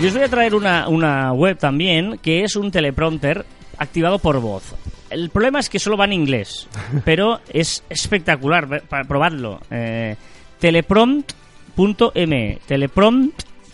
[0.00, 3.44] Yo os voy a traer una, una web también que es un teleprompter
[3.76, 4.74] activado por voz.
[5.10, 6.68] El problema es que solo va en inglés,
[7.04, 8.66] pero es espectacular.
[8.66, 9.60] ve- pa- Probadlo.
[9.70, 10.16] Eh,
[10.58, 12.58] teleprompt.me.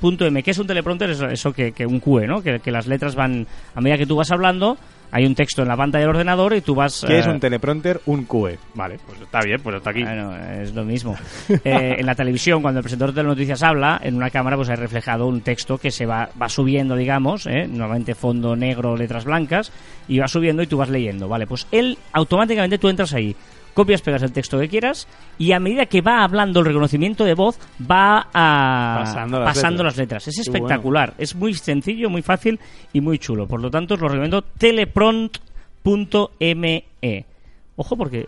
[0.01, 0.43] Teleprompt.me.
[0.43, 1.11] ¿Qué es un teleprompter?
[1.11, 2.43] Eso, eso que, que un QE, ¿no?
[2.43, 3.47] Que, que las letras van.
[3.75, 4.77] A medida que tú vas hablando,
[5.11, 7.05] hay un texto en la pantalla del ordenador y tú vas.
[7.07, 8.01] ¿Qué es eh, un teleprompter?
[8.07, 8.59] Un QE.
[8.75, 10.03] Vale, pues está bien, pues está aquí.
[10.03, 11.17] bueno, es lo mismo.
[11.65, 14.69] Eh, en la televisión, cuando el presentador de las noticias habla, en una cámara pues
[14.69, 17.67] hay reflejado un texto que se va, va subiendo, digamos, ¿eh?
[17.69, 19.73] normalmente fondo negro, letras blancas,
[20.07, 21.47] y va subiendo y tú vas leyendo, ¿vale?
[21.47, 23.35] Pues él, automáticamente tú entras ahí,
[23.77, 25.07] copias, pegas el texto que quieras,
[25.39, 29.83] y a medida que va hablando el reconocimiento de voz, va a, Pasando las pasando
[29.85, 29.93] letras.
[29.93, 30.27] las letras.
[30.29, 32.59] Es espectacular, es muy sencillo, muy fácil
[32.95, 33.47] y muy chulo.
[33.47, 36.85] Por lo tanto, os lo recomiendo teleprompt.me.
[37.77, 38.27] Ojo porque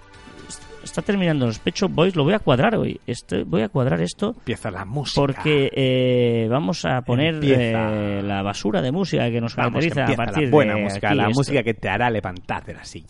[0.85, 3.01] está terminando los Pet Shop Boys, lo voy a cuadrar hoy.
[3.07, 5.19] Este, voy a cuadrar esto Empieza la música.
[5.21, 10.01] porque eh, vamos a poner eh, la basura de música que nos Vamos, que caracteriza
[10.01, 11.41] a empieza partir la buena de música, aquí, la esto.
[11.41, 13.07] música que te hará levantar de la silla.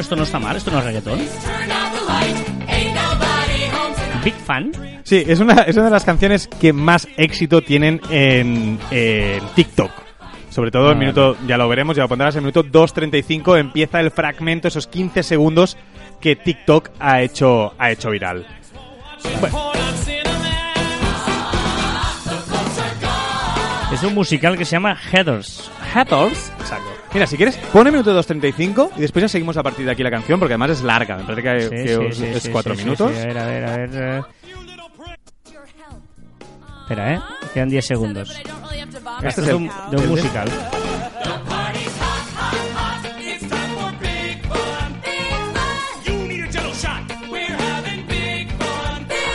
[0.00, 1.18] Esto no está mal, esto no es reggaetón.
[4.24, 4.72] Big fan.
[5.04, 9.90] Sí, es una, es una de las canciones que más éxito tienen en, en TikTok.
[10.50, 14.10] Sobre todo el minuto, ya lo veremos, ya lo pondrás, el minuto 2.35 empieza el
[14.10, 15.76] fragmento, esos 15 segundos
[16.20, 18.46] que TikTok ha hecho, ha hecho viral.
[23.92, 25.70] Es un musical que se llama Heathers.
[25.94, 26.52] Heathers.
[26.60, 26.99] Exacto.
[27.12, 30.10] Mira, si quieres, pone minuto 2.35 y después ya seguimos a partir de aquí la
[30.10, 32.84] canción porque además es larga, me parece que, Sí, que sí, es, sí, es sí,
[32.84, 33.10] minutos.
[33.10, 33.90] A ver, a ver, a ver.
[33.94, 34.22] eh.
[36.82, 37.20] Espera, ¿eh?
[37.52, 38.30] Quedan 10 segundos.
[38.30, 40.48] Este Esto es el- un, de un musical.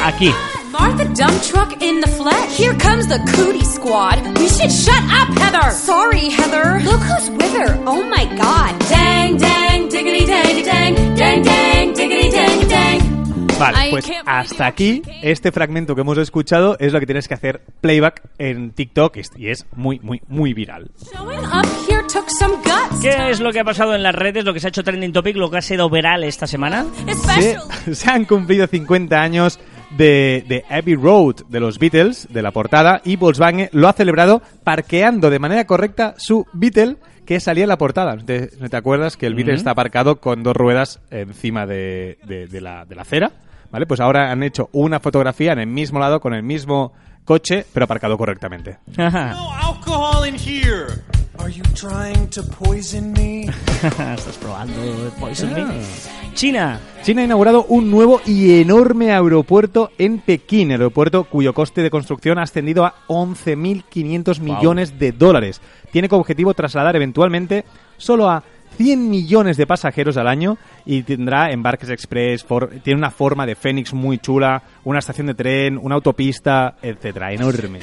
[0.07, 0.54] It's
[0.85, 1.25] time for big fun.
[1.25, 1.25] You need a jello shot.
[1.25, 1.25] We're having big fun.
[1.25, 1.25] Aquí.
[1.25, 2.57] Martha Dump Truck in the flesh.
[2.57, 4.37] Here comes the cootie squad.
[4.37, 5.71] We should shut up, Heather.
[5.71, 6.81] Sorry, Heather.
[6.83, 7.83] Look who's with her.
[7.85, 8.79] Oh my god.
[8.89, 13.15] Dang, dang, diggity, dang, dang, dang, dang, diggity, dang, dang.
[13.59, 17.61] Vale, pues hasta aquí, este fragmento que hemos escuchado es lo que tienes que hacer
[17.79, 20.91] playback en TikTok y es muy, muy, muy viral.
[21.13, 23.01] Showing up here took some guts.
[23.01, 25.13] ¿Qué es lo que ha pasado en las redes, lo que se ha hecho trending
[25.13, 26.85] topic, lo que ha sido viral esta semana?
[27.85, 29.59] Se, se han cumplido 50 años
[29.97, 34.41] de, de Abbey Road de los Beatles, de la portada, y Volkswagen lo ha celebrado
[34.63, 38.15] parqueando de manera correcta su Beatle que salía en la portada.
[38.15, 39.59] ¿No te, no te acuerdas que el Beatle Ujú.
[39.59, 43.31] está aparcado con dos ruedas encima de, de- de la, de la acera?
[43.71, 43.85] ¿Vale?
[43.87, 46.93] Pues ahora han hecho una fotografía en el mismo lado, con el mismo
[47.25, 48.77] coche, pero aparcado correctamente.
[48.97, 49.33] Ajá.
[49.33, 50.85] No alcohol in here.
[51.39, 53.43] Are you trying to poison me?
[53.83, 54.73] Estás probando
[55.19, 55.63] Poison Me.
[56.33, 56.79] China.
[57.03, 62.39] China ha inaugurado un nuevo y enorme aeropuerto en Pekín, aeropuerto cuyo coste de construcción
[62.39, 64.55] ha ascendido a 11.500 Wow.
[64.55, 65.61] millones de dólares.
[65.91, 67.63] Tiene como objetivo trasladar eventualmente
[67.97, 68.43] solo a
[68.77, 73.55] 100 millones de pasajeros al año y tendrá embarques express, for- tiene una forma de
[73.55, 77.79] Fénix muy chula, una estación de tren, una autopista, etcétera, enorme.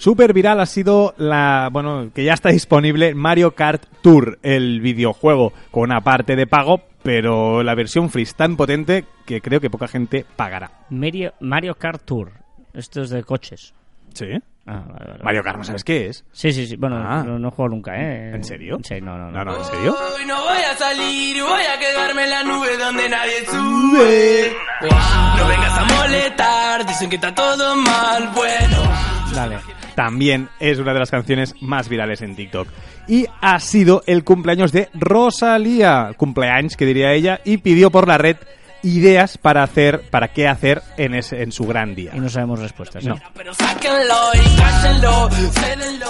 [0.00, 5.52] Super viral ha sido la, bueno, que ya está disponible Mario Kart Tour, el videojuego
[5.70, 9.68] con una parte de pago, pero la versión free es tan potente que creo que
[9.68, 10.70] poca gente pagará.
[10.88, 12.32] Mario, Mario Kart Tour.
[12.72, 13.74] Esto es de coches.
[14.14, 14.24] ¿Sí?
[14.66, 15.22] Ah, vale, vale.
[15.22, 16.24] Mario Kart, ¿no sabes qué es?
[16.32, 16.76] Sí, sí, sí.
[16.76, 17.22] Bueno, Ah.
[17.22, 18.30] no, no juego nunca, ¿eh?
[18.34, 18.78] ¿En serio?
[18.82, 19.44] Sí, no, no, no.
[19.44, 19.94] No, no, ¿en serio?
[20.16, 24.52] Hoy no voy a salir, voy a quedarme en la nube donde nadie sube.
[24.80, 29.19] No vengas a molestar, dicen que está todo mal, bueno.
[29.34, 29.58] Dale.
[29.94, 32.68] También es una de las canciones más virales en TikTok.
[33.08, 38.18] Y ha sido el cumpleaños de Rosalía, cumpleaños que diría ella, y pidió por la
[38.18, 38.36] red
[38.82, 42.12] ideas para hacer, para qué hacer en, ese, en su gran día.
[42.14, 43.08] Y no sabemos respuestas, ¿eh?
[43.08, 43.20] No.
[43.34, 46.06] Pero sáquenlo y cállenlo, cédenlo.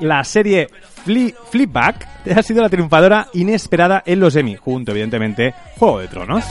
[0.00, 0.68] La serie
[1.06, 6.44] Fli- Flipback ha sido la triunfadora inesperada en los Emmy, junto evidentemente Juego de Tronos.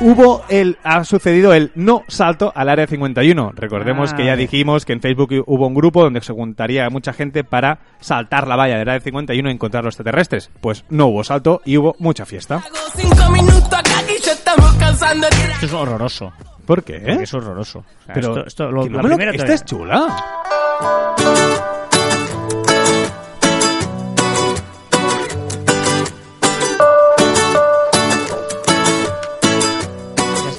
[0.00, 3.52] Hubo el ha sucedido el no salto al área 51.
[3.54, 4.16] Recordemos Ah.
[4.16, 7.78] que ya dijimos que en Facebook hubo un grupo donde se juntaría mucha gente para
[8.00, 10.50] saltar la valla del área 51 y encontrar los extraterrestres.
[10.60, 12.62] Pues no hubo salto y hubo mucha fiesta.
[15.52, 16.32] Esto es horroroso.
[16.66, 17.00] ¿Por qué?
[17.00, 17.80] Porque es horroroso.
[17.80, 20.06] O sea, Pero esto, esto- lo- que no la me lo- primera esta es chula.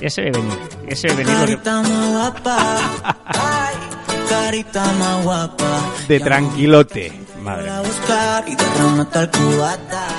[0.04, 0.54] Ya, ya se ve venir.
[0.90, 2.78] Ya se ve venir lo que- Carita más guapa,
[3.26, 3.76] ay,
[4.30, 5.82] carita más guapa.
[6.08, 7.14] De tranquilote.
[7.42, 7.70] Madre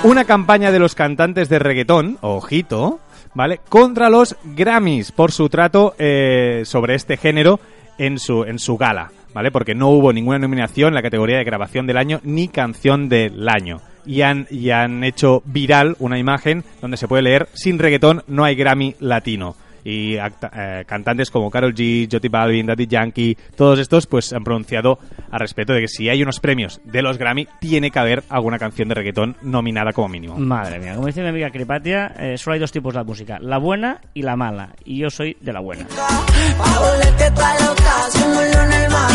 [0.03, 2.99] una campaña de los cantantes de reggaetón, ojito,
[3.33, 3.59] ¿vale?
[3.67, 7.59] Contra los Grammys por su trato eh, sobre este género
[7.97, 9.49] en su, en su gala, ¿vale?
[9.51, 13.49] Porque no hubo ninguna nominación en la categoría de grabación del año ni canción del
[13.49, 13.81] año.
[14.05, 18.43] Y han, y han hecho viral una imagen donde se puede leer sin reggaetón no
[18.43, 19.55] hay Grammy latino.
[19.85, 24.43] Y acta- eh, cantantes como Karol G, J Balvin, Daddy Yankee, todos estos pues han
[24.43, 24.97] pronunciado
[25.31, 28.57] al respecto de que si hay unos premios de los Grammy, tiene que haber alguna
[28.57, 30.35] canción de reggaetón nominada como mínimo.
[30.37, 33.59] Madre mía, como dice mi amiga Cripatia, eh, solo hay dos tipos de música, la
[33.59, 34.69] buena y la mala.
[34.83, 35.85] Y yo soy de la buena.
[38.91, 39.11] Mar.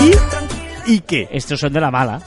[0.87, 1.29] ¿Y qué?
[1.33, 2.21] Estos son de la mala.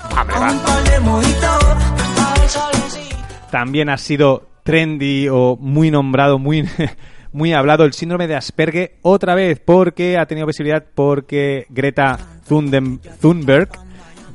[3.52, 6.68] También ha sido trendy o muy nombrado, muy,
[7.34, 12.18] muy hablado el síndrome de Asperger otra vez porque ha tenido visibilidad porque Greta
[12.48, 13.70] Thunden- Thunberg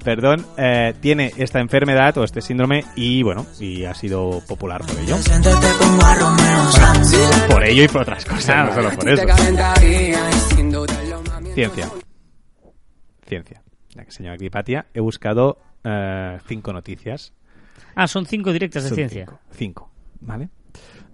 [0.04, 4.98] perdón, eh, tiene esta enfermedad o este síndrome y bueno, y ha sido popular por
[5.00, 5.16] ello.
[7.48, 9.26] Por ello y por otras cosas, no solo por eso.
[11.54, 11.90] Ciencia.
[13.26, 13.62] Ciencia.
[13.94, 17.32] Ya que señora Gripatia, he buscado eh, cinco noticias.
[17.94, 19.26] Ah, son cinco directas de Son ciencia.
[19.26, 19.90] Cinco, Cinco,
[20.20, 20.48] ¿vale?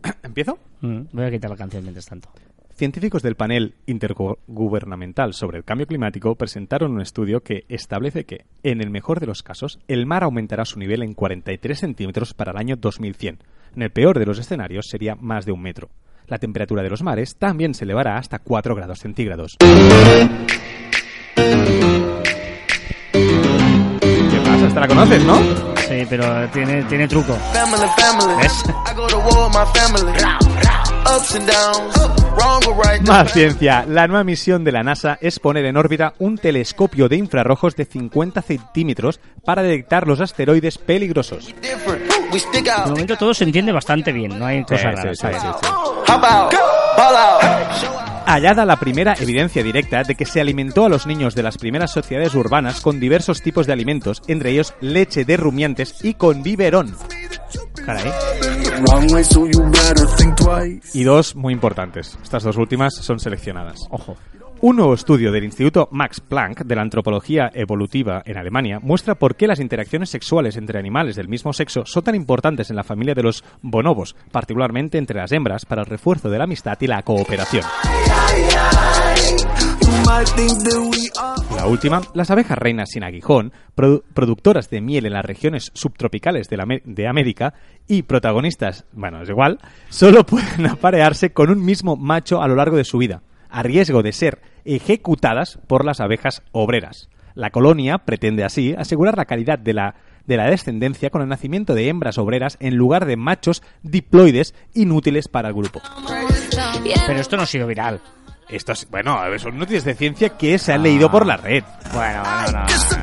[0.23, 0.59] ¿Empiezo?
[0.81, 2.29] Mm, voy a quitar la canción mientras tanto.
[2.77, 8.81] Científicos del panel intergubernamental sobre el cambio climático presentaron un estudio que establece que, en
[8.81, 12.59] el mejor de los casos, el mar aumentará su nivel en 43 centímetros para el
[12.59, 13.39] año 2100.
[13.77, 15.89] En el peor de los escenarios sería más de un metro.
[16.27, 19.57] La temperatura de los mares también se elevará hasta 4 grados centígrados.
[24.75, 25.37] ¿Esta la conoces, no?
[25.87, 27.33] Sí, pero tiene, tiene truco.
[27.53, 28.43] Family, family.
[28.43, 28.65] ¿Ves?
[28.91, 30.13] I go to war with my family.
[31.07, 31.95] Ups and downs,
[32.37, 33.01] wrong or right.
[33.07, 33.85] Más ciencia.
[33.89, 37.85] La nueva misión de la NASA es poner en órbita un telescopio de infrarrojos de
[37.85, 41.55] 50 centímetros para detectar los asteroides peligrosos.
[41.63, 41.77] De
[42.91, 45.19] momento todo se entiende bastante bien, no hay cosas Sí, raras.
[45.19, 45.37] sí, sí,
[47.81, 47.87] sí,
[48.27, 51.93] Hallada la primera evidencia directa de que se alimentó a los niños de las primeras
[51.93, 56.95] sociedades urbanas con diversos tipos de alimentos, entre ellos leche de rumiantes y con biberón.
[57.85, 58.11] Caray.
[60.95, 62.19] Y dos muy importantes.
[62.23, 63.81] Estas dos últimas son seleccionadas.
[63.91, 64.17] Ojo.
[64.61, 69.37] Un nuevo estudio del Instituto Max Planck de la Antropología Evolutiva en Alemania muestra por
[69.37, 73.15] qué las interacciones sexuales entre animales del mismo sexo son tan importantes en la familia
[73.15, 77.03] de los bonobos, particularmente entre las hembras, para el refuerzo de la amistad y la
[77.03, 77.65] cooperación.
[81.57, 86.49] La última, las abejas reinas sin aguijón, produ- productoras de miel en las regiones subtropicales
[86.49, 87.53] de, la de América
[87.87, 89.59] y protagonistas, bueno, es igual,
[89.91, 93.23] solo pueden aparearse con un mismo macho a lo largo de su vida,
[93.55, 97.09] a riesgo de ser ejecutadas por las abejas obreras.
[97.35, 99.95] La colonia pretende así asegurar la calidad de la,
[100.27, 105.29] de la descendencia con el nacimiento de hembras obreras en lugar de machos diploides inútiles
[105.29, 105.81] para el grupo.
[107.07, 108.01] Pero esto no ha sido viral.
[108.49, 111.63] Esto es, bueno, son noticias de ciencia que se han leído por la red.
[111.93, 112.94] Bueno, no, no.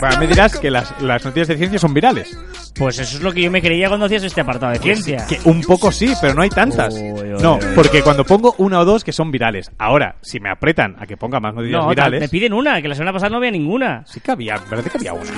[0.00, 2.36] Bueno, me dirás que las, las noticias de ciencia son virales.
[2.74, 5.26] Pues eso es lo que yo me creía cuando hacías este apartado de ciencia.
[5.26, 6.94] Que un poco sí, pero no hay tantas.
[6.94, 7.60] Uy, uy, no, uy.
[7.74, 9.70] porque cuando pongo una o dos que son virales.
[9.78, 12.20] Ahora, si me apretan a que ponga más noticias No, virales.
[12.20, 14.04] me piden una, que la semana pasada no había ninguna.
[14.06, 15.30] Sí que había, parece que había una.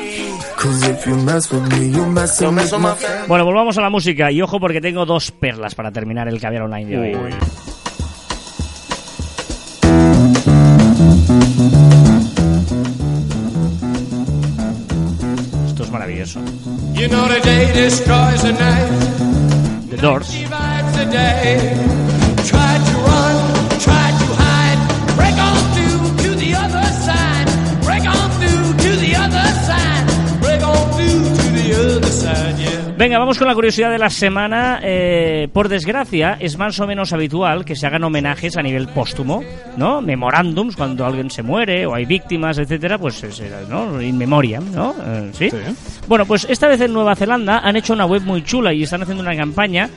[3.28, 6.62] Bueno, volvamos a la música y ojo porque tengo dos perlas para terminar el caviar
[6.62, 7.34] online de hoy.
[15.88, 16.40] Es maravilloso.
[16.94, 19.88] You know the day destroys the night.
[19.90, 20.28] The Doors.
[32.98, 34.80] Venga, vamos con la curiosidad de la semana.
[34.82, 39.44] Eh, por desgracia, es más o menos habitual que se hagan homenajes a nivel póstumo,
[39.76, 40.02] ¿no?
[40.02, 44.02] Memorándums, cuando alguien se muere o hay víctimas, etcétera, pues, es, ¿no?
[44.02, 44.96] In memoriam, ¿no?
[45.00, 45.48] Eh, ¿sí?
[45.48, 45.56] Sí.
[46.08, 49.02] Bueno, pues esta vez en Nueva Zelanda han hecho una web muy chula y están
[49.02, 49.88] haciendo una campaña,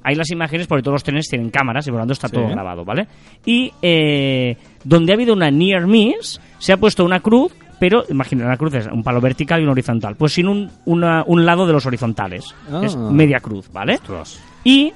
[0.05, 2.35] Hay las imágenes porque todos los trenes tienen cámaras y por lo tanto está Sí.
[2.35, 3.07] todo grabado, ¿vale?
[3.47, 8.47] Y eh, donde ha habido una near miss se ha puesto una cruz, pero imagina,
[8.47, 11.67] una cruz es un palo vertical y un horizontal, pues sin un, una- un lado
[11.67, 12.45] de los horizontales.
[12.71, 12.81] Ah.
[12.85, 13.95] Es media cruz, ¿vale?
[13.95, 14.39] Ostras.
[14.63, 14.93] y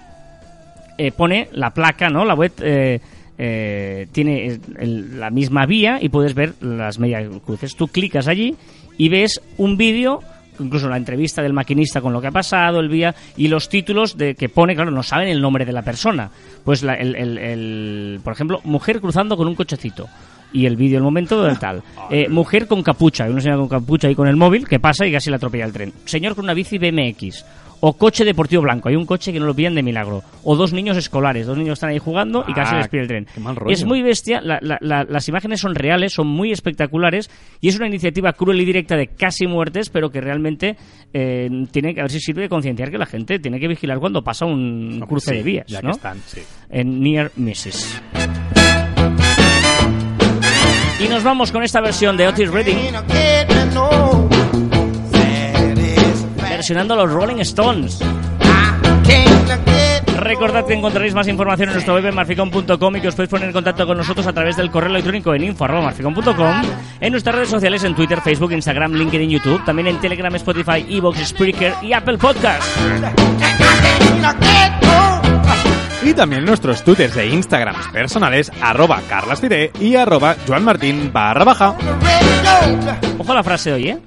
[0.96, 2.24] eh, pone la placa, ¿no?
[2.24, 3.00] La web eh,
[3.36, 7.74] eh, tiene el- la misma vía y puedes ver las medias cruces.
[7.74, 8.54] Tú clicas allí
[8.96, 10.20] y ves un vídeo,
[10.60, 14.16] incluso la entrevista del maquinista con lo que ha pasado, el vía y los títulos
[14.16, 16.30] de que pone, claro, no saben el nombre de la persona.
[16.64, 20.06] Pues, la- el, el- el- por ejemplo, mujer cruzando con un cochecito.
[20.52, 21.82] Y el vídeo, el momento del tal.
[22.10, 25.12] Eh, mujer con capucha, una señora con capucha y con el móvil que pasa y
[25.12, 25.92] casi la atropella el tren.
[26.04, 27.44] Señor con una bici BMX.
[27.80, 30.22] O coche deportivo blanco, hay un coche que no lo pillan de milagro.
[30.44, 33.08] O dos niños escolares, dos niños están ahí jugando y casi Ah, les pilla el
[33.08, 33.26] tren.
[33.34, 33.70] qué mal rollo.
[33.70, 37.30] Es muy bestia, la- la- la- las imágenes son reales, son muy espectaculares
[37.60, 40.76] y es una iniciativa cruel y directa de casi muertes, pero que realmente
[41.12, 43.98] eh, tiene que a ver si sirve de concienciar que la gente tiene que vigilar
[43.98, 45.90] cuando pasa un Hombre, cruce sí, de vías, ya ¿no?
[45.90, 46.40] que están, sí.
[46.70, 48.00] En Near Misses.
[50.98, 52.94] Y nos vamos con esta versión de Otis Redding
[56.66, 58.00] versionando los Rolling Stones.
[60.18, 63.46] Recordad que encontraréis más información en nuestro web en marficon.com y que os podéis poner
[63.48, 66.62] en contacto con nosotros a través del correo electrónico en info.marficon.com,
[67.00, 71.28] en nuestras redes sociales en Twitter, Facebook, Instagram, LinkedIn, YouTube, también en Telegram, Spotify, Evox,
[71.28, 72.64] Spreaker y Apple Podcast.
[76.06, 81.76] Y también nuestros twitters e instagrams personales, arroba carlasfide y arroba joanmartin barra baja.
[83.18, 83.98] Ojo a la frase de hoy, ¿eh?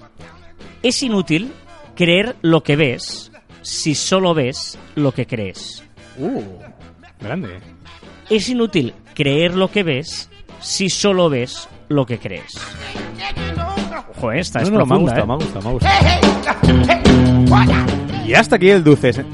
[0.81, 1.51] Es inútil
[1.97, 5.83] creer lo que ves si solo ves lo que crees.
[6.17, 6.41] Uh,
[7.19, 7.59] grande.
[8.29, 10.29] Es inútil creer lo que ves
[10.61, 12.53] si solo ves lo que crees.
[14.15, 14.39] Ojo, ¿eh?
[14.39, 15.27] esta es No, no, me ha profunda, gustado, ¿eh?
[15.27, 18.25] me ha gustado, me ha gustado.
[18.25, 19.25] Y hasta aquí el dulce.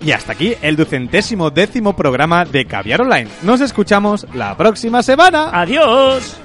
[0.00, 3.28] Y hasta aquí el ducentésimo décimo programa de Caviar Online.
[3.42, 5.50] Nos escuchamos la próxima semana.
[5.52, 6.36] ¡Adiós!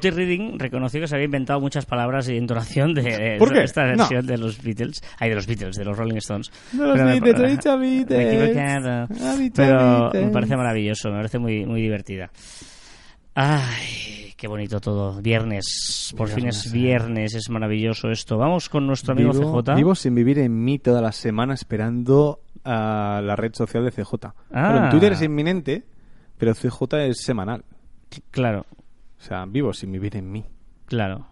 [0.00, 3.62] Otis Reading reconoció que se había inventado muchas palabras y entonación de, de ¿Por qué?
[3.62, 3.98] esta No.
[3.98, 5.02] versión de los Beatles.
[5.18, 6.50] Ay, de los Beatles, de los Rolling Stones.
[6.72, 8.42] De los Pero me- Beatles, he dicho me he Beatles.
[8.42, 9.08] equivocado.
[9.24, 10.24] Ha dicho Pero Beatles.
[10.26, 12.30] me parece maravilloso, me parece muy, muy divertida.
[13.34, 15.20] Ay, qué bonito todo.
[15.22, 18.36] Viernes, por fin es viernes, es maravilloso esto.
[18.36, 19.74] Vamos con nuestro amigo Vivo, CJ.
[19.76, 24.34] vivo sin vivir en mí toda la semana esperando a la red social de CJ.
[24.52, 24.82] Ah.
[24.84, 25.84] en Twitter es inminente,
[26.38, 27.64] pero CJ es semanal.
[28.32, 28.66] Claro,
[29.20, 30.44] O sea, vivo sin vivir en mí.
[30.86, 31.26] claro.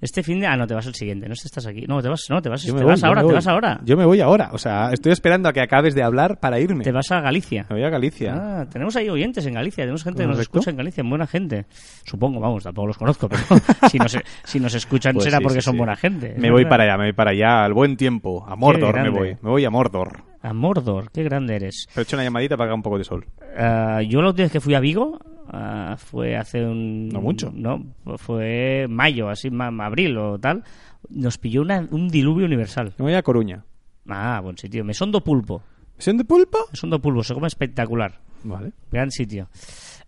[0.00, 0.46] Este fin de...
[0.46, 1.26] Ah, no, te vas el siguiente.
[1.28, 1.84] No estás aquí.
[1.86, 3.80] No, te vas, no, te vas, te me vas voy, yo ahora, te vas ahora.
[3.84, 4.50] Yo me voy ahora.
[4.52, 6.84] O sea, estoy esperando a que acabes de hablar para irme.
[6.84, 7.66] Te vas a Galicia.
[7.68, 8.34] Me voy a Galicia.
[8.34, 11.66] Ah, tenemos ahí oyentes en Galicia, tenemos gente que nos escucha en Galicia, buena gente.
[12.04, 13.42] Supongo, vamos, tampoco los conozco, pero
[13.90, 15.78] si nos, si nos escuchan Pues será sí, porque sí, son sí.
[15.78, 16.34] buena gente.
[16.38, 16.70] Me voy verdad.
[16.70, 18.44] para allá, me voy para allá, al buen tiempo.
[18.46, 19.36] A Mordor me voy.
[19.42, 20.22] Me voy a Mordor.
[20.42, 21.88] A Mordor, qué grande eres.
[21.96, 23.26] He hecho una llamadita para que haga un poco de sol.
[23.56, 25.18] Ah, yo la última vez que fui a Vigo
[25.48, 27.08] ah, fue hace un...
[27.08, 27.52] No mucho.
[27.54, 27.84] No,
[28.16, 30.62] fue mayo, así, ma- abril o tal.
[31.10, 32.92] Nos pilló una- un diluvio universal.
[32.98, 33.64] Me voy a Coruña.
[34.08, 34.84] Ah, buen sitio.
[34.84, 35.62] Mesondo Pulpo.
[35.96, 36.58] ¿Misión de pulpo?
[36.72, 38.18] Mesondo Pulpo, se come espectacular.
[38.42, 38.72] Vale.
[38.90, 39.48] Gran sitio.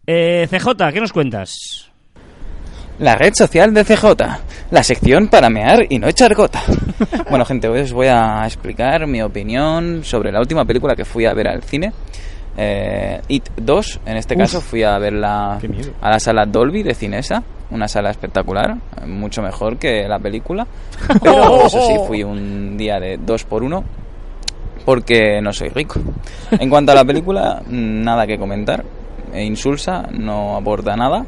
[0.07, 1.91] Eh, CJ, ¿qué nos cuentas?
[2.99, 4.05] La red social de CJ,
[4.71, 6.63] la sección para mear y no echar gota.
[7.31, 11.27] bueno, gente, hoy os voy a explicar mi opinión sobre la última película que fui
[11.27, 11.93] a ver al cine.
[12.57, 14.41] Eh, It 2, en este Uf.
[14.41, 15.59] caso fui a verla
[16.01, 18.77] a la sala Dolby de Cinesa, una sala espectacular,
[19.07, 20.67] mucho mejor que la película.
[21.23, 23.85] Pero eso sí, fui un día de 2 por 1
[24.87, 26.01] porque no soy rico.
[26.53, 28.85] En cuanto a la película, nada que comentar.
[29.35, 31.27] E insulsa, no aporta nada.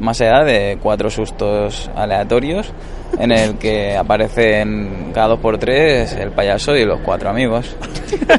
[0.00, 2.72] Más allá de cuatro sustos aleatorios
[3.18, 7.76] en el que aparecen cada dos por tres el payaso y los cuatro amigos.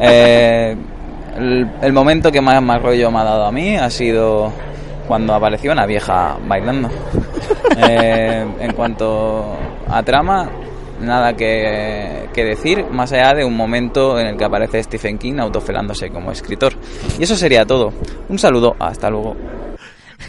[0.01, 0.75] Eh,
[1.38, 4.51] el, el momento que más mal rollo me ha dado a mí ha sido
[5.07, 6.89] cuando apareció una vieja bailando.
[7.75, 9.57] Eh, en cuanto
[9.88, 10.47] a trama,
[11.01, 15.39] nada que, que decir, más allá de un momento en el que aparece Stephen King
[15.39, 16.73] autofelándose como escritor.
[17.17, 17.91] Y eso sería todo.
[18.29, 19.36] Un saludo, hasta luego.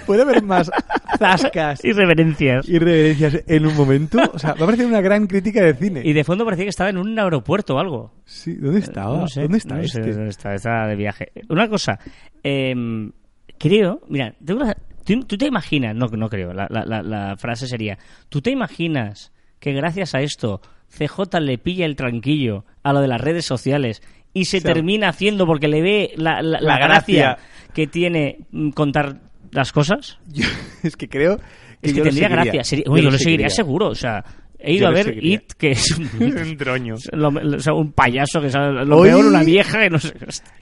[0.07, 0.71] ¿Puede haber más
[1.19, 2.69] zascas Y reverencias.
[2.69, 4.19] y reverencias en un momento?
[4.33, 6.03] O sea, me ha parecido una gran crítica de cine.
[6.05, 8.13] Y de fondo parecía que estaba en un aeropuerto o algo.
[8.25, 9.19] Sí, ¿dónde estaba?
[9.19, 10.13] No sé, ¿Dónde está no sé este?
[10.13, 11.33] dónde está, está de viaje.
[11.49, 11.99] Una cosa,
[12.43, 13.13] em,
[13.59, 17.37] creo, mira, tengo una- ¿tú, tú te imaginas, no, no creo, la, la- la- la
[17.37, 22.93] frase sería, ¿tú te imaginas que gracias a esto CJ le pilla el tranquillo a
[22.93, 26.43] lo de las redes sociales y se O sea, termina haciendo porque le ve la,
[26.43, 27.39] la- la la gracia, gracia.
[27.73, 29.21] que tiene mm, contar
[29.55, 30.19] las cosas?
[30.33, 30.45] Yo-
[30.83, 31.43] es que creo que
[31.83, 32.65] Es que yo tendría gracia.
[32.65, 33.51] Sería- Uy, yo, lo seguiría seguiría.
[33.51, 34.25] seguro, o sea...
[34.67, 35.35] He ido Yo a ver seguiría.
[35.35, 36.57] It, que es un, Un
[37.13, 39.99] lo- lo- o sea, un payaso que sale, lo Hoy- peor, una vieja que no
[39.99, 40.15] sé.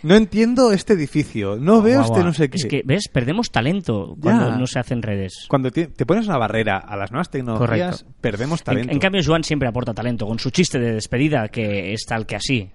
[0.03, 1.55] No entiendo este edificio.
[1.55, 2.57] No veo Guau, este no sé qué.
[2.57, 3.05] Es que, ¿ves?
[3.13, 4.57] Perdemos talento cuando Ya.
[4.57, 5.47] no se hacen redes.
[5.49, 8.21] Cuando te, te pones una barrera a las nuevas tecnologías, Correcto.
[8.21, 8.93] perdemos En, talento.
[8.93, 12.35] en cambio, Joan siempre aporta talento con su chiste de despedida, que es tal que
[12.35, 12.71] así.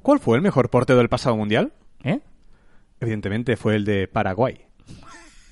[0.00, 1.72] ¿Cuál fue el mejor porteo del pasado mundial?
[2.04, 2.20] ¿Eh?
[3.00, 4.60] Evidentemente fue el de Paraguay.